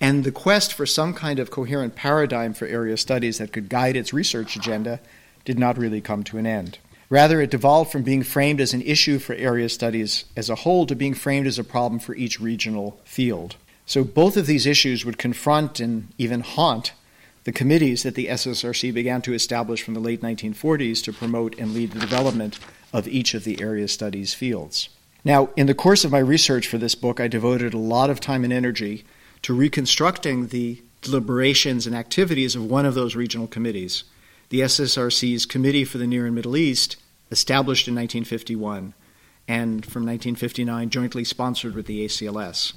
[0.00, 3.96] And the quest for some kind of coherent paradigm for area studies that could guide
[3.96, 5.00] its research agenda
[5.44, 6.78] did not really come to an end.
[7.10, 10.86] Rather, it devolved from being framed as an issue for area studies as a whole
[10.86, 13.56] to being framed as a problem for each regional field.
[13.84, 16.92] So both of these issues would confront and even haunt
[17.44, 21.74] the committees that the SSRC began to establish from the late 1940s to promote and
[21.74, 22.58] lead the development
[22.92, 24.88] of each of the area studies fields.
[25.24, 28.20] Now, in the course of my research for this book, I devoted a lot of
[28.20, 29.04] time and energy
[29.42, 34.04] to reconstructing the deliberations and activities of one of those regional committees
[34.50, 36.96] the SSRC's Committee for the Near and Middle East,
[37.30, 38.94] established in 1951,
[39.46, 42.72] and from 1959 jointly sponsored with the ACLS.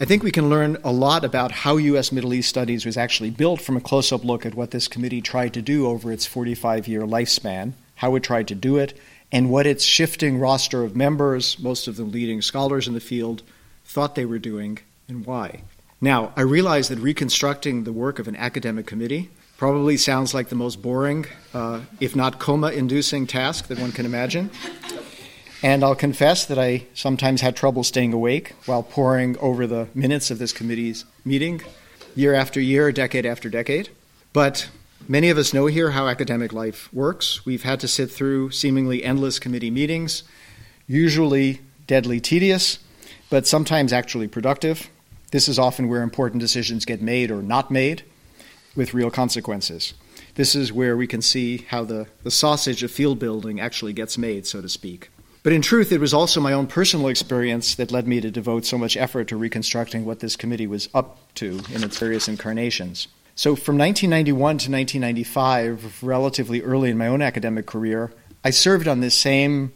[0.00, 2.12] I think we can learn a lot about how U.S.
[2.12, 5.20] Middle East Studies was actually built from a close up look at what this committee
[5.20, 8.98] tried to do over its 45 year lifespan, how it tried to do it,
[9.30, 13.42] and what its shifting roster of members, most of them leading scholars in the field,
[13.84, 15.62] thought they were doing and why.
[16.00, 20.54] Now, I realize that reconstructing the work of an academic committee Probably sounds like the
[20.54, 24.52] most boring, uh, if not coma inducing task that one can imagine.
[25.64, 30.30] And I'll confess that I sometimes had trouble staying awake while poring over the minutes
[30.30, 31.60] of this committee's meeting,
[32.14, 33.88] year after year, decade after decade.
[34.32, 34.68] But
[35.08, 37.44] many of us know here how academic life works.
[37.44, 40.22] We've had to sit through seemingly endless committee meetings,
[40.86, 42.78] usually deadly tedious,
[43.30, 44.90] but sometimes actually productive.
[45.32, 48.04] This is often where important decisions get made or not made
[48.76, 49.94] with real consequences.
[50.34, 54.16] This is where we can see how the, the sausage of field building actually gets
[54.16, 55.10] made, so to speak.
[55.42, 58.66] But in truth, it was also my own personal experience that led me to devote
[58.66, 63.08] so much effort to reconstructing what this committee was up to in its various incarnations.
[63.38, 68.98] So, from 1991 to 1995, relatively early in my own academic career, I served on
[68.98, 69.72] this same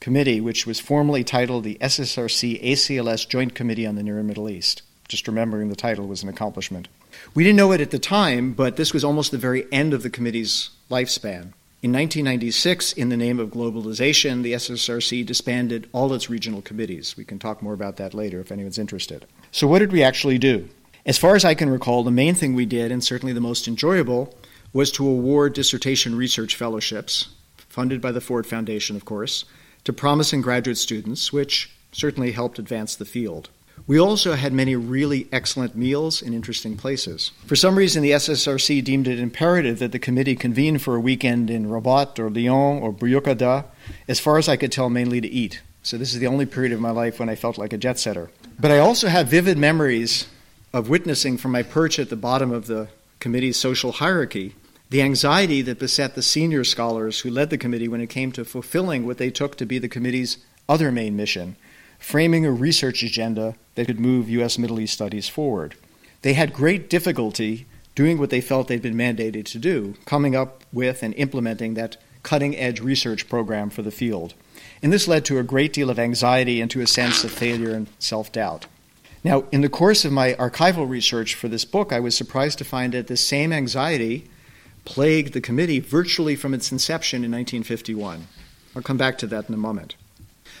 [0.00, 4.50] committee, which was formally titled the SSRC ACLS Joint Committee on the Near and Middle
[4.50, 4.82] East.
[5.06, 6.88] Just remembering the title was an accomplishment.
[7.32, 10.02] We didn't know it at the time, but this was almost the very end of
[10.02, 11.52] the committee's lifespan.
[11.82, 17.16] In 1996, in the name of globalization, the SSRC disbanded all its regional committees.
[17.16, 19.26] We can talk more about that later if anyone's interested.
[19.52, 20.68] So, what did we actually do?
[21.06, 23.68] As far as I can recall, the main thing we did, and certainly the most
[23.68, 24.34] enjoyable,
[24.72, 27.28] was to award dissertation research fellowships,
[27.68, 29.44] funded by the Ford Foundation, of course,
[29.84, 33.50] to promising graduate students, which certainly helped advance the field.
[33.86, 37.30] We also had many really excellent meals in interesting places.
[37.46, 41.50] For some reason, the SSRC deemed it imperative that the committee convene for a weekend
[41.50, 43.66] in Rabat or Lyon or Buyukada,
[44.08, 45.62] as far as I could tell, mainly to eat.
[45.84, 48.00] So this is the only period of my life when I felt like a jet
[48.00, 48.28] setter.
[48.58, 50.26] But I also have vivid memories
[50.72, 52.88] of witnessing from my perch at the bottom of the
[53.20, 54.54] committee's social hierarchy
[54.88, 58.44] the anxiety that beset the senior scholars who led the committee when it came to
[58.44, 61.56] fulfilling what they took to be the committee's other main mission
[61.98, 64.58] framing a research agenda that could move U.S.
[64.58, 65.74] Middle East studies forward.
[66.22, 70.62] They had great difficulty doing what they felt they'd been mandated to do, coming up
[70.72, 74.34] with and implementing that cutting edge research program for the field.
[74.82, 77.70] And this led to a great deal of anxiety and to a sense of failure
[77.70, 78.66] and self doubt.
[79.26, 82.64] Now, in the course of my archival research for this book, I was surprised to
[82.64, 84.30] find that the same anxiety
[84.84, 88.28] plagued the committee virtually from its inception in 1951.
[88.76, 89.96] I'll come back to that in a moment.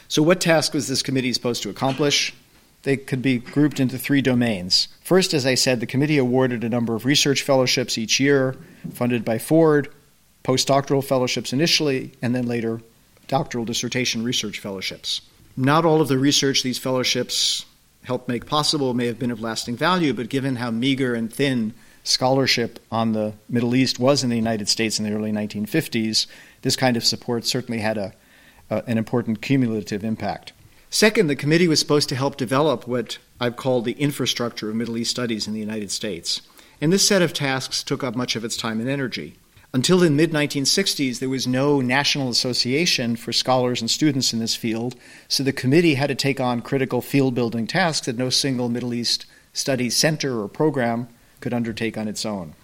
[0.08, 2.34] So, what task was this committee supposed to accomplish?
[2.82, 4.88] They could be grouped into three domains.
[5.00, 8.56] First, as I said, the committee awarded a number of research fellowships each year,
[8.92, 9.94] funded by Ford,
[10.42, 12.80] postdoctoral fellowships initially, and then later
[13.28, 15.20] doctoral dissertation research fellowships.
[15.56, 17.64] Not all of the research these fellowships
[18.06, 21.74] helped make possible may have been of lasting value, but given how meager and thin
[22.04, 26.26] scholarship on the Middle East was in the United States in the early 1950s,
[26.62, 28.12] this kind of support certainly had a
[28.70, 30.52] uh, an important cumulative impact.
[30.90, 34.96] Second, the committee was supposed to help develop what I've called the infrastructure of Middle
[34.96, 36.42] East studies in the United States.
[36.80, 39.36] And this set of tasks took up much of its time and energy.
[39.76, 44.56] Until the mid 1960s, there was no national association for scholars and students in this
[44.56, 44.96] field,
[45.28, 48.94] so the committee had to take on critical field building tasks that no single Middle
[48.94, 51.08] East studies center or program
[51.40, 52.54] could undertake on its own.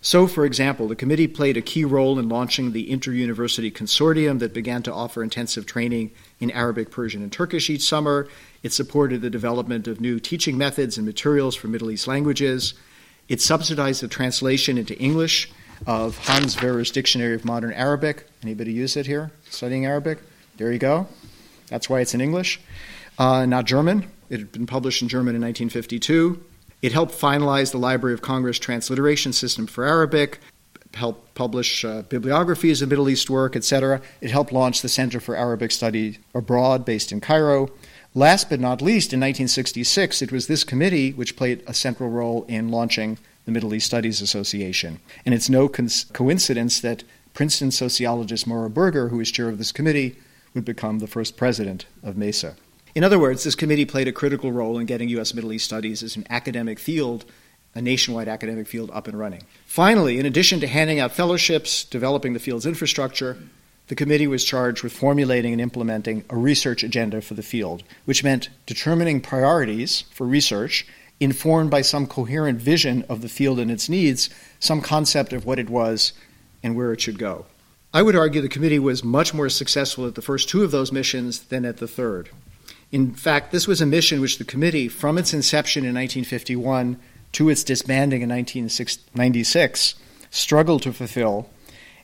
[0.00, 4.52] So, for example, the committee played a key role in launching the Inter-University Consortium that
[4.52, 8.26] began to offer intensive training in Arabic, Persian, and Turkish each summer.
[8.64, 12.74] It supported the development of new teaching methods and materials for Middle East languages.
[13.28, 15.48] It subsidized the translation into English
[15.86, 18.26] of Hans Wehr's Dictionary of Modern Arabic.
[18.42, 20.18] Anybody use it here, studying Arabic?
[20.56, 21.08] There you go.
[21.68, 22.60] That's why it's in English,
[23.18, 24.10] uh, not German.
[24.28, 26.42] It had been published in German in 1952.
[26.82, 30.40] It helped finalize the Library of Congress transliteration system for Arabic,
[30.94, 34.00] helped publish uh, bibliographies of Middle East work, etc.
[34.20, 37.70] It helped launch the Center for Arabic Study Abroad, based in Cairo.
[38.14, 42.44] Last but not least, in 1966, it was this committee which played a central role
[42.48, 43.18] in launching
[43.50, 45.00] the Middle East Studies Association.
[45.26, 47.02] And it's no co- coincidence that
[47.34, 50.16] Princeton sociologist Morroe Berger, who is chair of this committee,
[50.54, 52.54] would become the first president of MESA.
[52.94, 55.34] In other words, this committee played a critical role in getting U.S.
[55.34, 57.24] Middle East studies as an academic field,
[57.74, 59.42] a nationwide academic field, up and running.
[59.66, 63.36] Finally, in addition to handing out fellowships, developing the field's infrastructure,
[63.88, 68.22] the committee was charged with formulating and implementing a research agenda for the field, which
[68.22, 70.86] meant determining priorities for research
[71.20, 75.58] informed by some coherent vision of the field and its needs, some concept of what
[75.58, 76.12] it was
[76.62, 77.46] and where it should go.
[77.92, 80.92] I would argue the committee was much more successful at the first two of those
[80.92, 82.30] missions than at the third.
[82.90, 86.98] In fact, this was a mission which the committee, from its inception in 1951
[87.32, 89.94] to its disbanding in 1996,
[90.30, 91.48] struggled to fulfill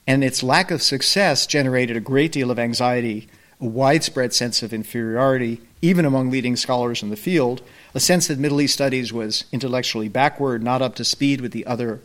[0.06, 3.28] and its lack of success generated a great deal of anxiety,
[3.60, 7.62] a widespread sense of inferiority, even among leading scholars in the field,
[7.97, 11.64] a sense that Middle East studies was intellectually backward, not up to speed with the
[11.64, 12.03] other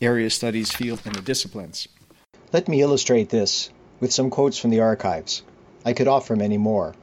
[0.00, 1.86] area studies field and the disciplines.
[2.50, 3.68] Let me illustrate this
[4.00, 5.42] with some quotes from the archives.
[5.84, 6.94] I could offer many more.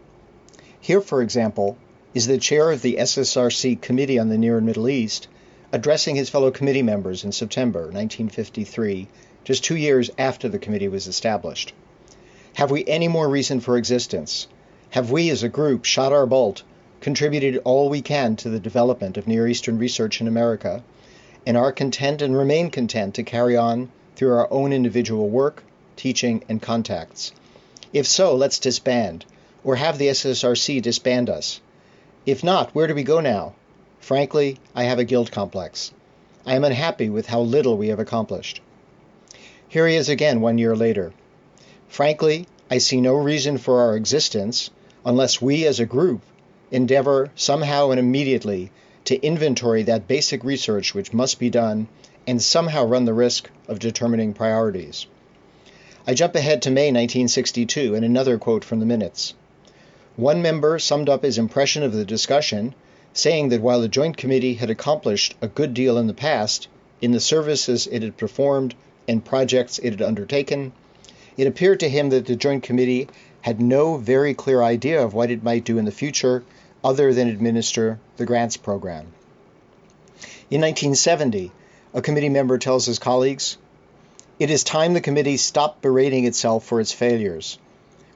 [0.79, 1.77] Here, for example,
[2.15, 5.27] is the chair of the SSRC Committee on the Near and Middle East
[5.71, 9.07] addressing his fellow committee members in September 1953
[9.43, 11.73] just two years after the committee was established.
[12.55, 14.47] Have we any more reason for existence?
[14.89, 16.63] Have we, as a group, shot our bolt,
[17.01, 20.83] contributed all we can to the development of Near Eastern research in America,
[21.47, 25.63] and are content and remain content to carry on through our own individual work,
[25.95, 27.31] teaching, and contacts?
[27.91, 29.25] If so, let's disband,
[29.63, 31.59] or have the SSRC disband us.
[32.27, 33.55] If not, where do we go now?
[33.99, 35.91] Frankly, I have a guilt complex.
[36.45, 38.61] I am unhappy with how little we have accomplished.
[39.67, 41.13] Here he is again one year later.
[41.87, 44.69] Frankly, I see no reason for our existence
[45.03, 46.21] unless we as a group
[46.71, 48.71] endeavor somehow and immediately
[49.03, 51.87] to inventory that basic research which must be done
[52.25, 55.05] and somehow run the risk of determining priorities.
[56.07, 59.33] I jump ahead to May 1962 and another quote from the minutes.
[60.15, 62.73] One member summed up his impression of the discussion,
[63.13, 66.67] saying that while the Joint Committee had accomplished a good deal in the past
[67.01, 68.75] in the services it had performed
[69.07, 70.71] and projects it had undertaken,
[71.37, 73.07] it appeared to him that the Joint Committee
[73.41, 76.43] had no very clear idea of what it might do in the future
[76.83, 79.07] other than administer the grants program.
[80.49, 81.51] In 1970,
[81.93, 83.57] a committee member tells his colleagues,
[84.39, 87.57] It is time the committee stopped berating itself for its failures.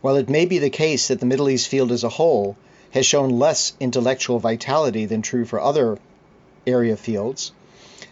[0.02, 2.58] While it may be the case that the Middle East field as a whole
[2.92, 5.98] has shown less intellectual vitality than true for other
[6.66, 7.52] area fields,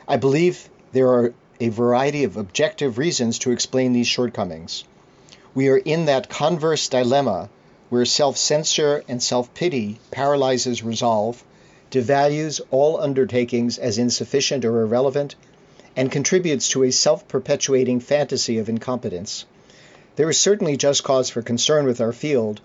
[0.07, 4.83] I believe there are a variety of objective reasons to explain these shortcomings.
[5.55, 7.49] We are in that converse dilemma
[7.89, 11.43] where self censor and self pity paralyzes resolve,
[11.91, 15.35] devalues all undertakings as insufficient or irrelevant,
[15.95, 19.45] and contributes to a self perpetuating fantasy of incompetence.
[20.15, 22.61] There is certainly just cause for concern with our field.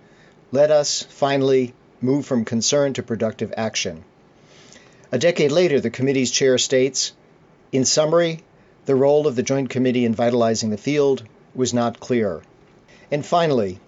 [0.53, 4.05] Let us, finally, move from concern to productive action.
[5.11, 7.13] A decade later, the committee's chair states
[7.73, 8.45] In summary,
[8.87, 11.23] the role of the Joint Committee in vitalizing the field
[11.55, 12.43] was not clear.
[13.11, 13.81] And finally,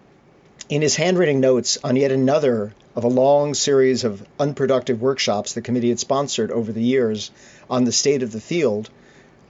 [0.70, 5.60] in his handwritten notes on yet another of a long series of unproductive workshops the
[5.60, 7.32] committee had sponsored over the years
[7.68, 8.88] on the state of the field,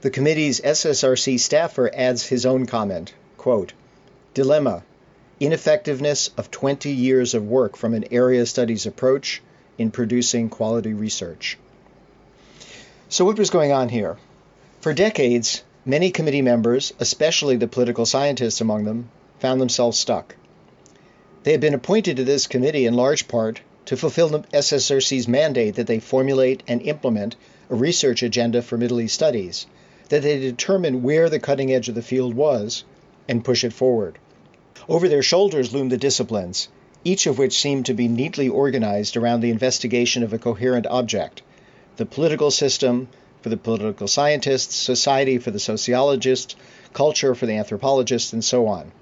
[0.01, 3.75] the committee's SSRC staffer adds his own comment quote,
[4.33, 4.83] Dilemma
[5.41, 9.43] Ineffectiveness of 20 years of work from an area studies approach
[9.77, 11.59] in producing quality research.
[13.11, 14.17] So, what was going on here?
[14.81, 20.35] For decades, many committee members, especially the political scientists among them, found themselves stuck.
[21.43, 25.77] They had been appointed to this committee in large part to fulfill the SSRC's mandate
[25.77, 27.35] that they formulate and implement
[27.71, 29.67] a research agenda for Middle East studies,
[30.11, 32.85] that they determine where the cutting edge of the field was
[33.27, 34.19] and push it forward.
[34.87, 36.69] Over their shoulders loomed the disciplines,
[37.05, 41.41] each of which seemed to be neatly organized around the investigation of a coherent object
[41.97, 43.09] the political system,
[43.41, 46.55] for the political scientists, society for the sociologists,
[46.93, 48.93] culture for the anthropologists, and so on.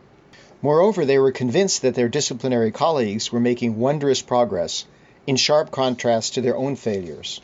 [0.61, 4.84] Moreover, they were convinced that their disciplinary colleagues were making wondrous progress,
[5.24, 7.40] in sharp contrast to their own failures.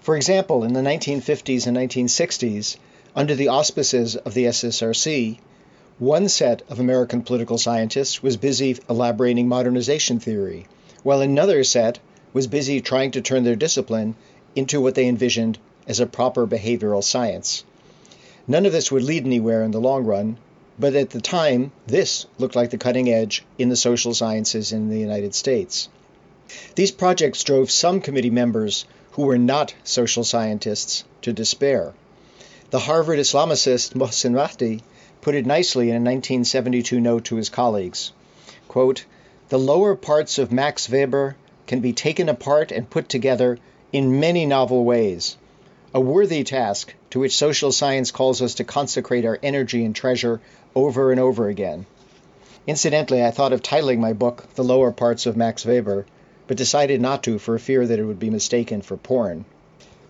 [0.00, 2.76] For example, in the 1950s and 1960s,
[3.16, 5.38] under the auspices of the SSRC,
[5.98, 10.68] one set of American political scientists was busy elaborating modernization theory,
[11.02, 11.98] while another set
[12.32, 14.14] was busy trying to turn their discipline
[14.54, 15.58] into what they envisioned
[15.88, 17.64] as a proper behavioral science.
[18.46, 20.36] None of this would lead anywhere in the long run,
[20.80, 24.88] but at the time, this looked like the cutting edge in the social sciences in
[24.88, 25.90] the United States.
[26.74, 31.92] These projects drove some committee members who were not social scientists to despair.
[32.70, 34.82] The Harvard Islamicist Mohsin Mahdi
[35.20, 38.12] put it nicely in a 1972 note to his colleagues.
[38.66, 39.04] Quote,
[39.50, 43.58] the lower parts of Max Weber can be taken apart and put together
[43.92, 45.36] in many novel ways
[45.92, 50.40] a worthy task to which social science calls us to consecrate our energy and treasure
[50.74, 51.86] over and over again.
[52.66, 56.06] Incidentally, I thought of titling my book The Lower Parts of Max Weber,
[56.46, 59.44] but decided not to for fear that it would be mistaken for porn.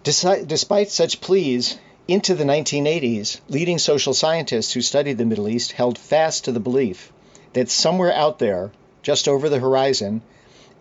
[0.02, 5.96] Despite such pleas, into the 1980s, leading social scientists who studied the Middle East held
[5.96, 7.12] fast to the belief
[7.52, 10.22] that somewhere out there, just over the horizon,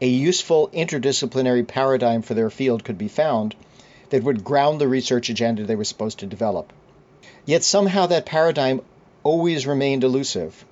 [0.02, 3.56] a useful interdisciplinary paradigm for their field could be found
[4.10, 6.74] that would ground the research agenda they were supposed to develop.
[7.46, 8.82] Yet somehow that paradigm
[9.24, 10.66] always remained elusive,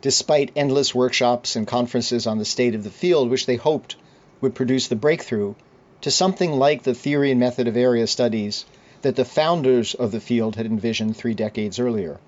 [0.00, 3.96] despite endless workshops and conferences on the state of the field, which they hoped
[4.40, 5.54] would produce the breakthrough
[6.00, 8.64] to something like the theory and method of area studies
[9.02, 12.18] that the founders of the field had envisioned three decades earlier.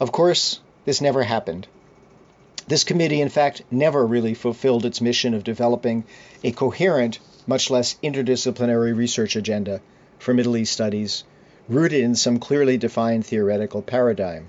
[0.00, 1.66] Of course, this never happened.
[2.68, 6.04] This committee, in fact, never really fulfilled its mission of developing
[6.42, 9.80] a coherent much less interdisciplinary research agenda
[10.18, 11.22] for Middle East studies,
[11.68, 14.48] rooted in some clearly defined theoretical paradigm.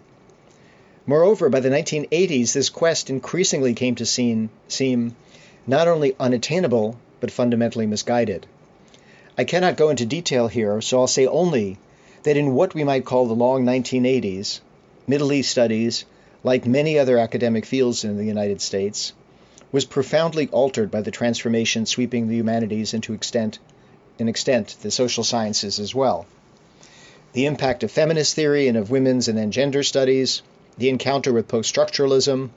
[1.10, 5.16] Moreover, by the 1980s, this quest increasingly came to seem, seem
[5.66, 8.46] not only unattainable, but fundamentally misguided.
[9.38, 11.78] I cannot go into detail here, so I'll say only
[12.24, 14.60] that in what we might call the long 1980s,
[15.08, 16.04] Middle East studies,
[16.44, 19.14] like many other academic fields in the United States,
[19.72, 23.60] was profoundly altered by the transformation sweeping the humanities into extent,
[24.20, 26.26] an extent the social sciences as well.
[27.32, 30.42] The impact of feminist theory and of women's and then gender studies,
[30.78, 32.50] the encounter with post structuralism,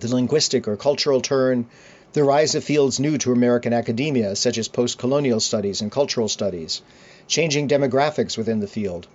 [0.00, 1.66] the linguistic or cultural turn,
[2.12, 6.28] the rise of fields new to American academia, such as post colonial studies and cultural
[6.28, 6.82] studies,
[7.26, 9.06] changing demographics within the field.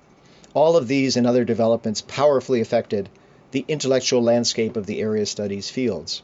[0.53, 3.09] All of these and other developments powerfully affected
[3.51, 6.21] the intellectual landscape of the area studies fields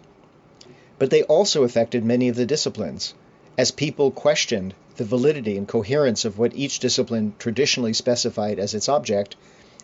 [1.00, 3.14] but they also affected many of the disciplines,
[3.56, 8.90] as people questioned the validity and coherence of what each discipline traditionally specified as its
[8.90, 9.36] object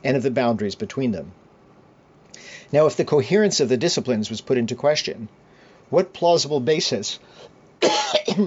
[0.04, 1.32] and of the boundaries between them.
[2.74, 5.30] Now, if the coherence of the disciplines was put into question,
[5.91, 7.19] what plausible basis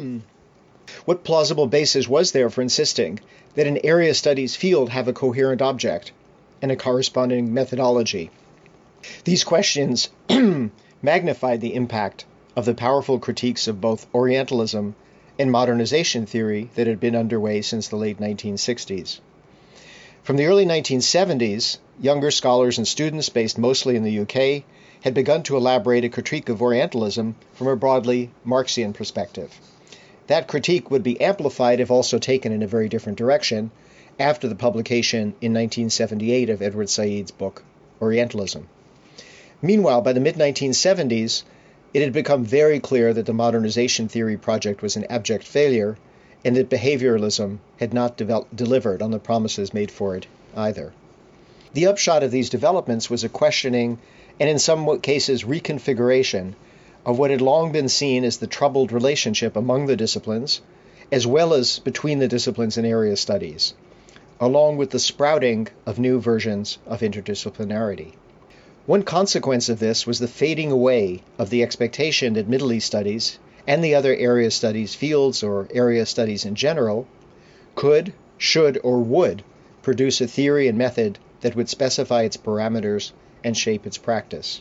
[1.04, 3.20] what plausible basis was there for insisting
[3.54, 6.10] that an area studies field have a coherent object
[6.60, 8.32] and a corresponding methodology?
[9.22, 10.08] These questions
[11.02, 12.24] magnified the impact
[12.56, 14.96] of the powerful critiques of both Orientalism
[15.38, 19.20] and modernization theory that had been underway since the late 1960s.
[20.26, 24.64] From the early 1970s, younger scholars and students based mostly in the UK
[25.04, 29.52] had begun to elaborate a critique of Orientalism from a broadly Marxian perspective.
[30.26, 33.70] That critique would be amplified if also taken in a very different direction
[34.18, 37.62] after the publication in 1978 of Edward Said's book,
[38.02, 38.66] Orientalism.
[39.62, 41.44] Meanwhile, by the mid 1970s,
[41.94, 45.96] it had become very clear that the modernization theory project was an abject failure
[46.44, 48.16] and that behavioralism had not
[48.54, 50.26] delivered on the promises made for it
[50.56, 50.92] either.
[51.72, 53.98] The upshot of these developments was a questioning
[54.38, 56.54] and, in some cases, reconfiguration
[57.04, 60.60] of what had long been seen as the troubled relationship among the disciplines,
[61.12, 63.74] as well as between the disciplines and area studies,
[64.40, 68.12] along with the sprouting of new versions of interdisciplinarity.
[68.86, 73.38] One consequence of this was the fading away of the expectation that Middle East studies
[73.66, 77.06] and the other area studies fields or area studies in general
[77.74, 79.42] could, should, or would
[79.82, 83.12] produce a theory and method that would specify its parameters
[83.44, 84.60] and shape its practice.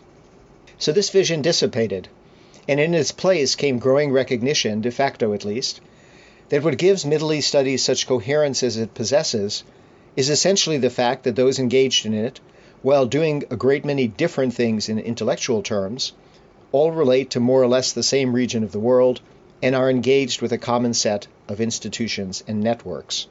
[0.77, 2.07] So this vision dissipated,
[2.67, 5.81] and in its place came growing recognition, de facto at least,
[6.49, 9.63] that what gives Middle East studies such coherence as it possesses
[10.15, 12.39] is essentially the fact that those engaged in it
[12.81, 16.13] while doing a great many different things in intellectual terms,
[16.75, 19.21] all relate to more or less the same region of the world
[19.63, 23.27] and are engaged with a common set of institutions and networks.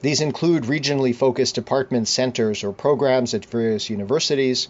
[0.00, 4.68] These include regionally focused department centers or programs at various universities,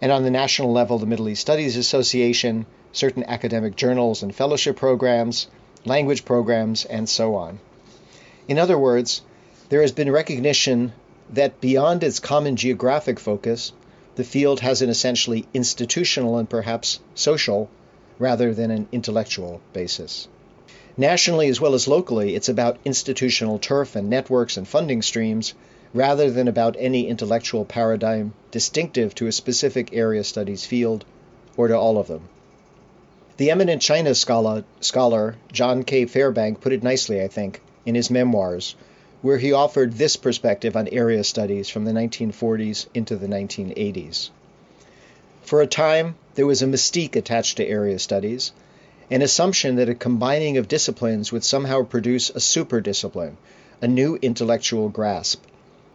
[0.00, 4.76] and on the national level, the Middle East Studies Association, certain academic journals and fellowship
[4.76, 5.48] programs,
[5.84, 7.58] language programs, and so on.
[8.46, 9.22] In other words,
[9.68, 10.92] there has been recognition
[11.30, 13.72] that beyond its common geographic focus,
[14.16, 17.70] the field has an essentially institutional and perhaps social
[18.18, 20.26] rather than an intellectual basis.
[20.96, 25.52] Nationally as well as locally, it's about institutional turf and networks and funding streams
[25.92, 31.04] rather than about any intellectual paradigm distinctive to a specific area studies field
[31.56, 32.22] or to all of them.
[33.36, 36.06] The eminent China scholar, scholar John K.
[36.06, 38.74] Fairbank put it nicely, I think, in his memoirs,
[39.26, 44.30] where he offered this perspective on area studies from the 1940s into the 1980s.
[45.42, 48.52] For a time, there was a mystique attached to area studies,
[49.10, 53.36] an assumption that a combining of disciplines would somehow produce a super discipline,
[53.82, 55.42] a new intellectual grasp.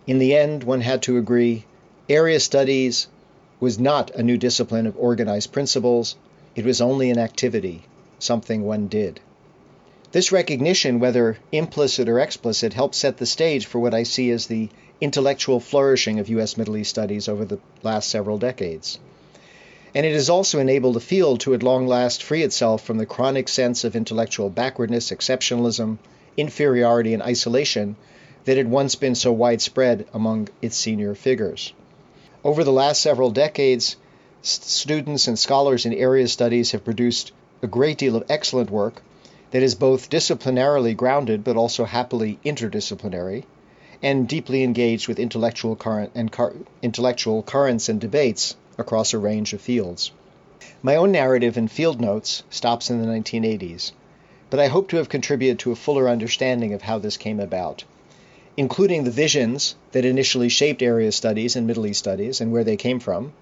[0.05, 1.63] In the end, one had to agree
[2.09, 3.07] area studies
[3.61, 6.17] was not a new discipline of organized principles,
[6.53, 7.83] it was only an activity,
[8.19, 9.21] something one did.
[10.11, 14.47] This recognition, whether implicit or explicit, helps set the stage for what I see as
[14.47, 14.67] the
[14.99, 16.57] intellectual flourishing of U.S.
[16.57, 18.99] Middle East studies over the last several decades.
[19.95, 23.05] And it has also enabled the field to at long last free itself from the
[23.05, 25.97] chronic sense of intellectual backwardness, exceptionalism,
[26.35, 27.95] inferiority, and isolation
[28.43, 31.71] that had once been so widespread among its senior figures.
[32.43, 33.95] Over the last several decades,
[34.41, 37.31] students and scholars in area studies have produced
[37.61, 39.01] a great deal of excellent work
[39.51, 43.43] that is both disciplinarily grounded but also happily interdisciplinary
[44.01, 49.53] and deeply engaged with intellectual current and car- intellectual currents and debates across a range
[49.53, 50.11] of fields.
[50.81, 53.91] My own narrative in field notes stops in the 1980s,
[54.49, 57.83] but I hope to have contributed to a fuller understanding of how this came about,
[58.57, 62.77] including the visions that initially shaped area studies and Middle East studies and where they
[62.77, 63.33] came from,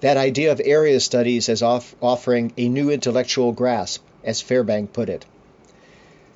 [0.00, 5.08] that idea of area studies as off- offering a new intellectual grasp, as Fairbank put
[5.08, 5.24] it.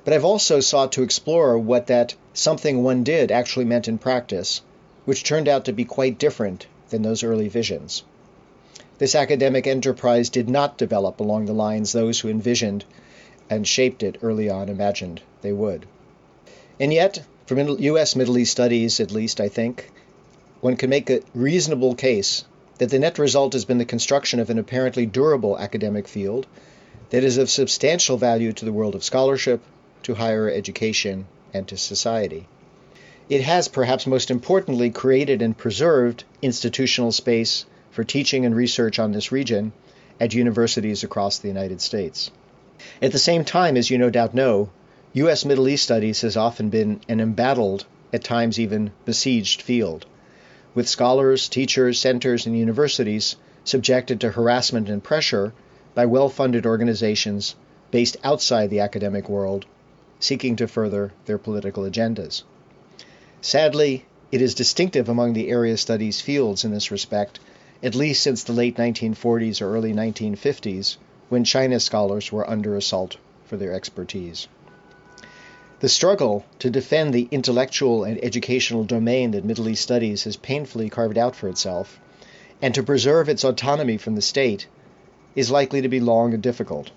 [0.05, 4.61] But I've also sought to explore what that something one did actually meant in practice,
[5.05, 8.03] which turned out to be quite different than those early visions.
[8.97, 12.85] This academic enterprise did not develop along the lines those who envisioned
[13.49, 15.85] and shaped it early on imagined they would.
[16.79, 18.15] And yet, for U.S.
[18.15, 19.91] Middle East studies, at least, I think,
[20.61, 22.45] one can make a reasonable case
[22.77, 26.47] that the net result has been the construction of an apparently durable academic field
[27.13, 29.61] that is of substantial value to the world of scholarship,
[30.01, 32.47] to higher education, and to society.
[33.29, 39.11] It has, perhaps most importantly, created and preserved institutional space for teaching and research on
[39.11, 39.73] this region
[40.19, 42.31] at universities across the United States.
[42.99, 44.71] At the same time, as you no doubt know,
[45.13, 45.45] U.S.
[45.45, 50.07] Middle East studies has often been an embattled, at times even besieged field
[50.73, 55.53] with scholars, teachers, centers, and universities subjected to harassment and pressure
[55.95, 57.55] by well funded organizations
[57.91, 59.65] based outside the academic world
[60.19, 62.43] seeking to further their political agendas.
[63.41, 67.39] Sadly, it is distinctive among the area studies fields in this respect,
[67.83, 70.95] at least since the late 1940s or early 1950s,
[71.27, 74.47] when China scholars were under assault for their expertise.
[75.81, 80.89] The struggle to defend the intellectual and educational domain that Middle East studies has painfully
[80.89, 81.99] carved out for itself,
[82.61, 84.67] and to preserve its autonomy from the state,
[85.35, 86.91] is likely to be long and difficult.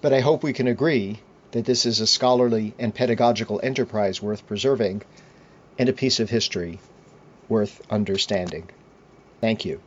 [0.00, 1.20] But I hope we can agree
[1.52, 5.02] that this is a scholarly and pedagogical enterprise worth preserving
[5.78, 6.78] and a piece of history
[7.48, 8.68] worth understanding.
[9.40, 9.80] Thank you.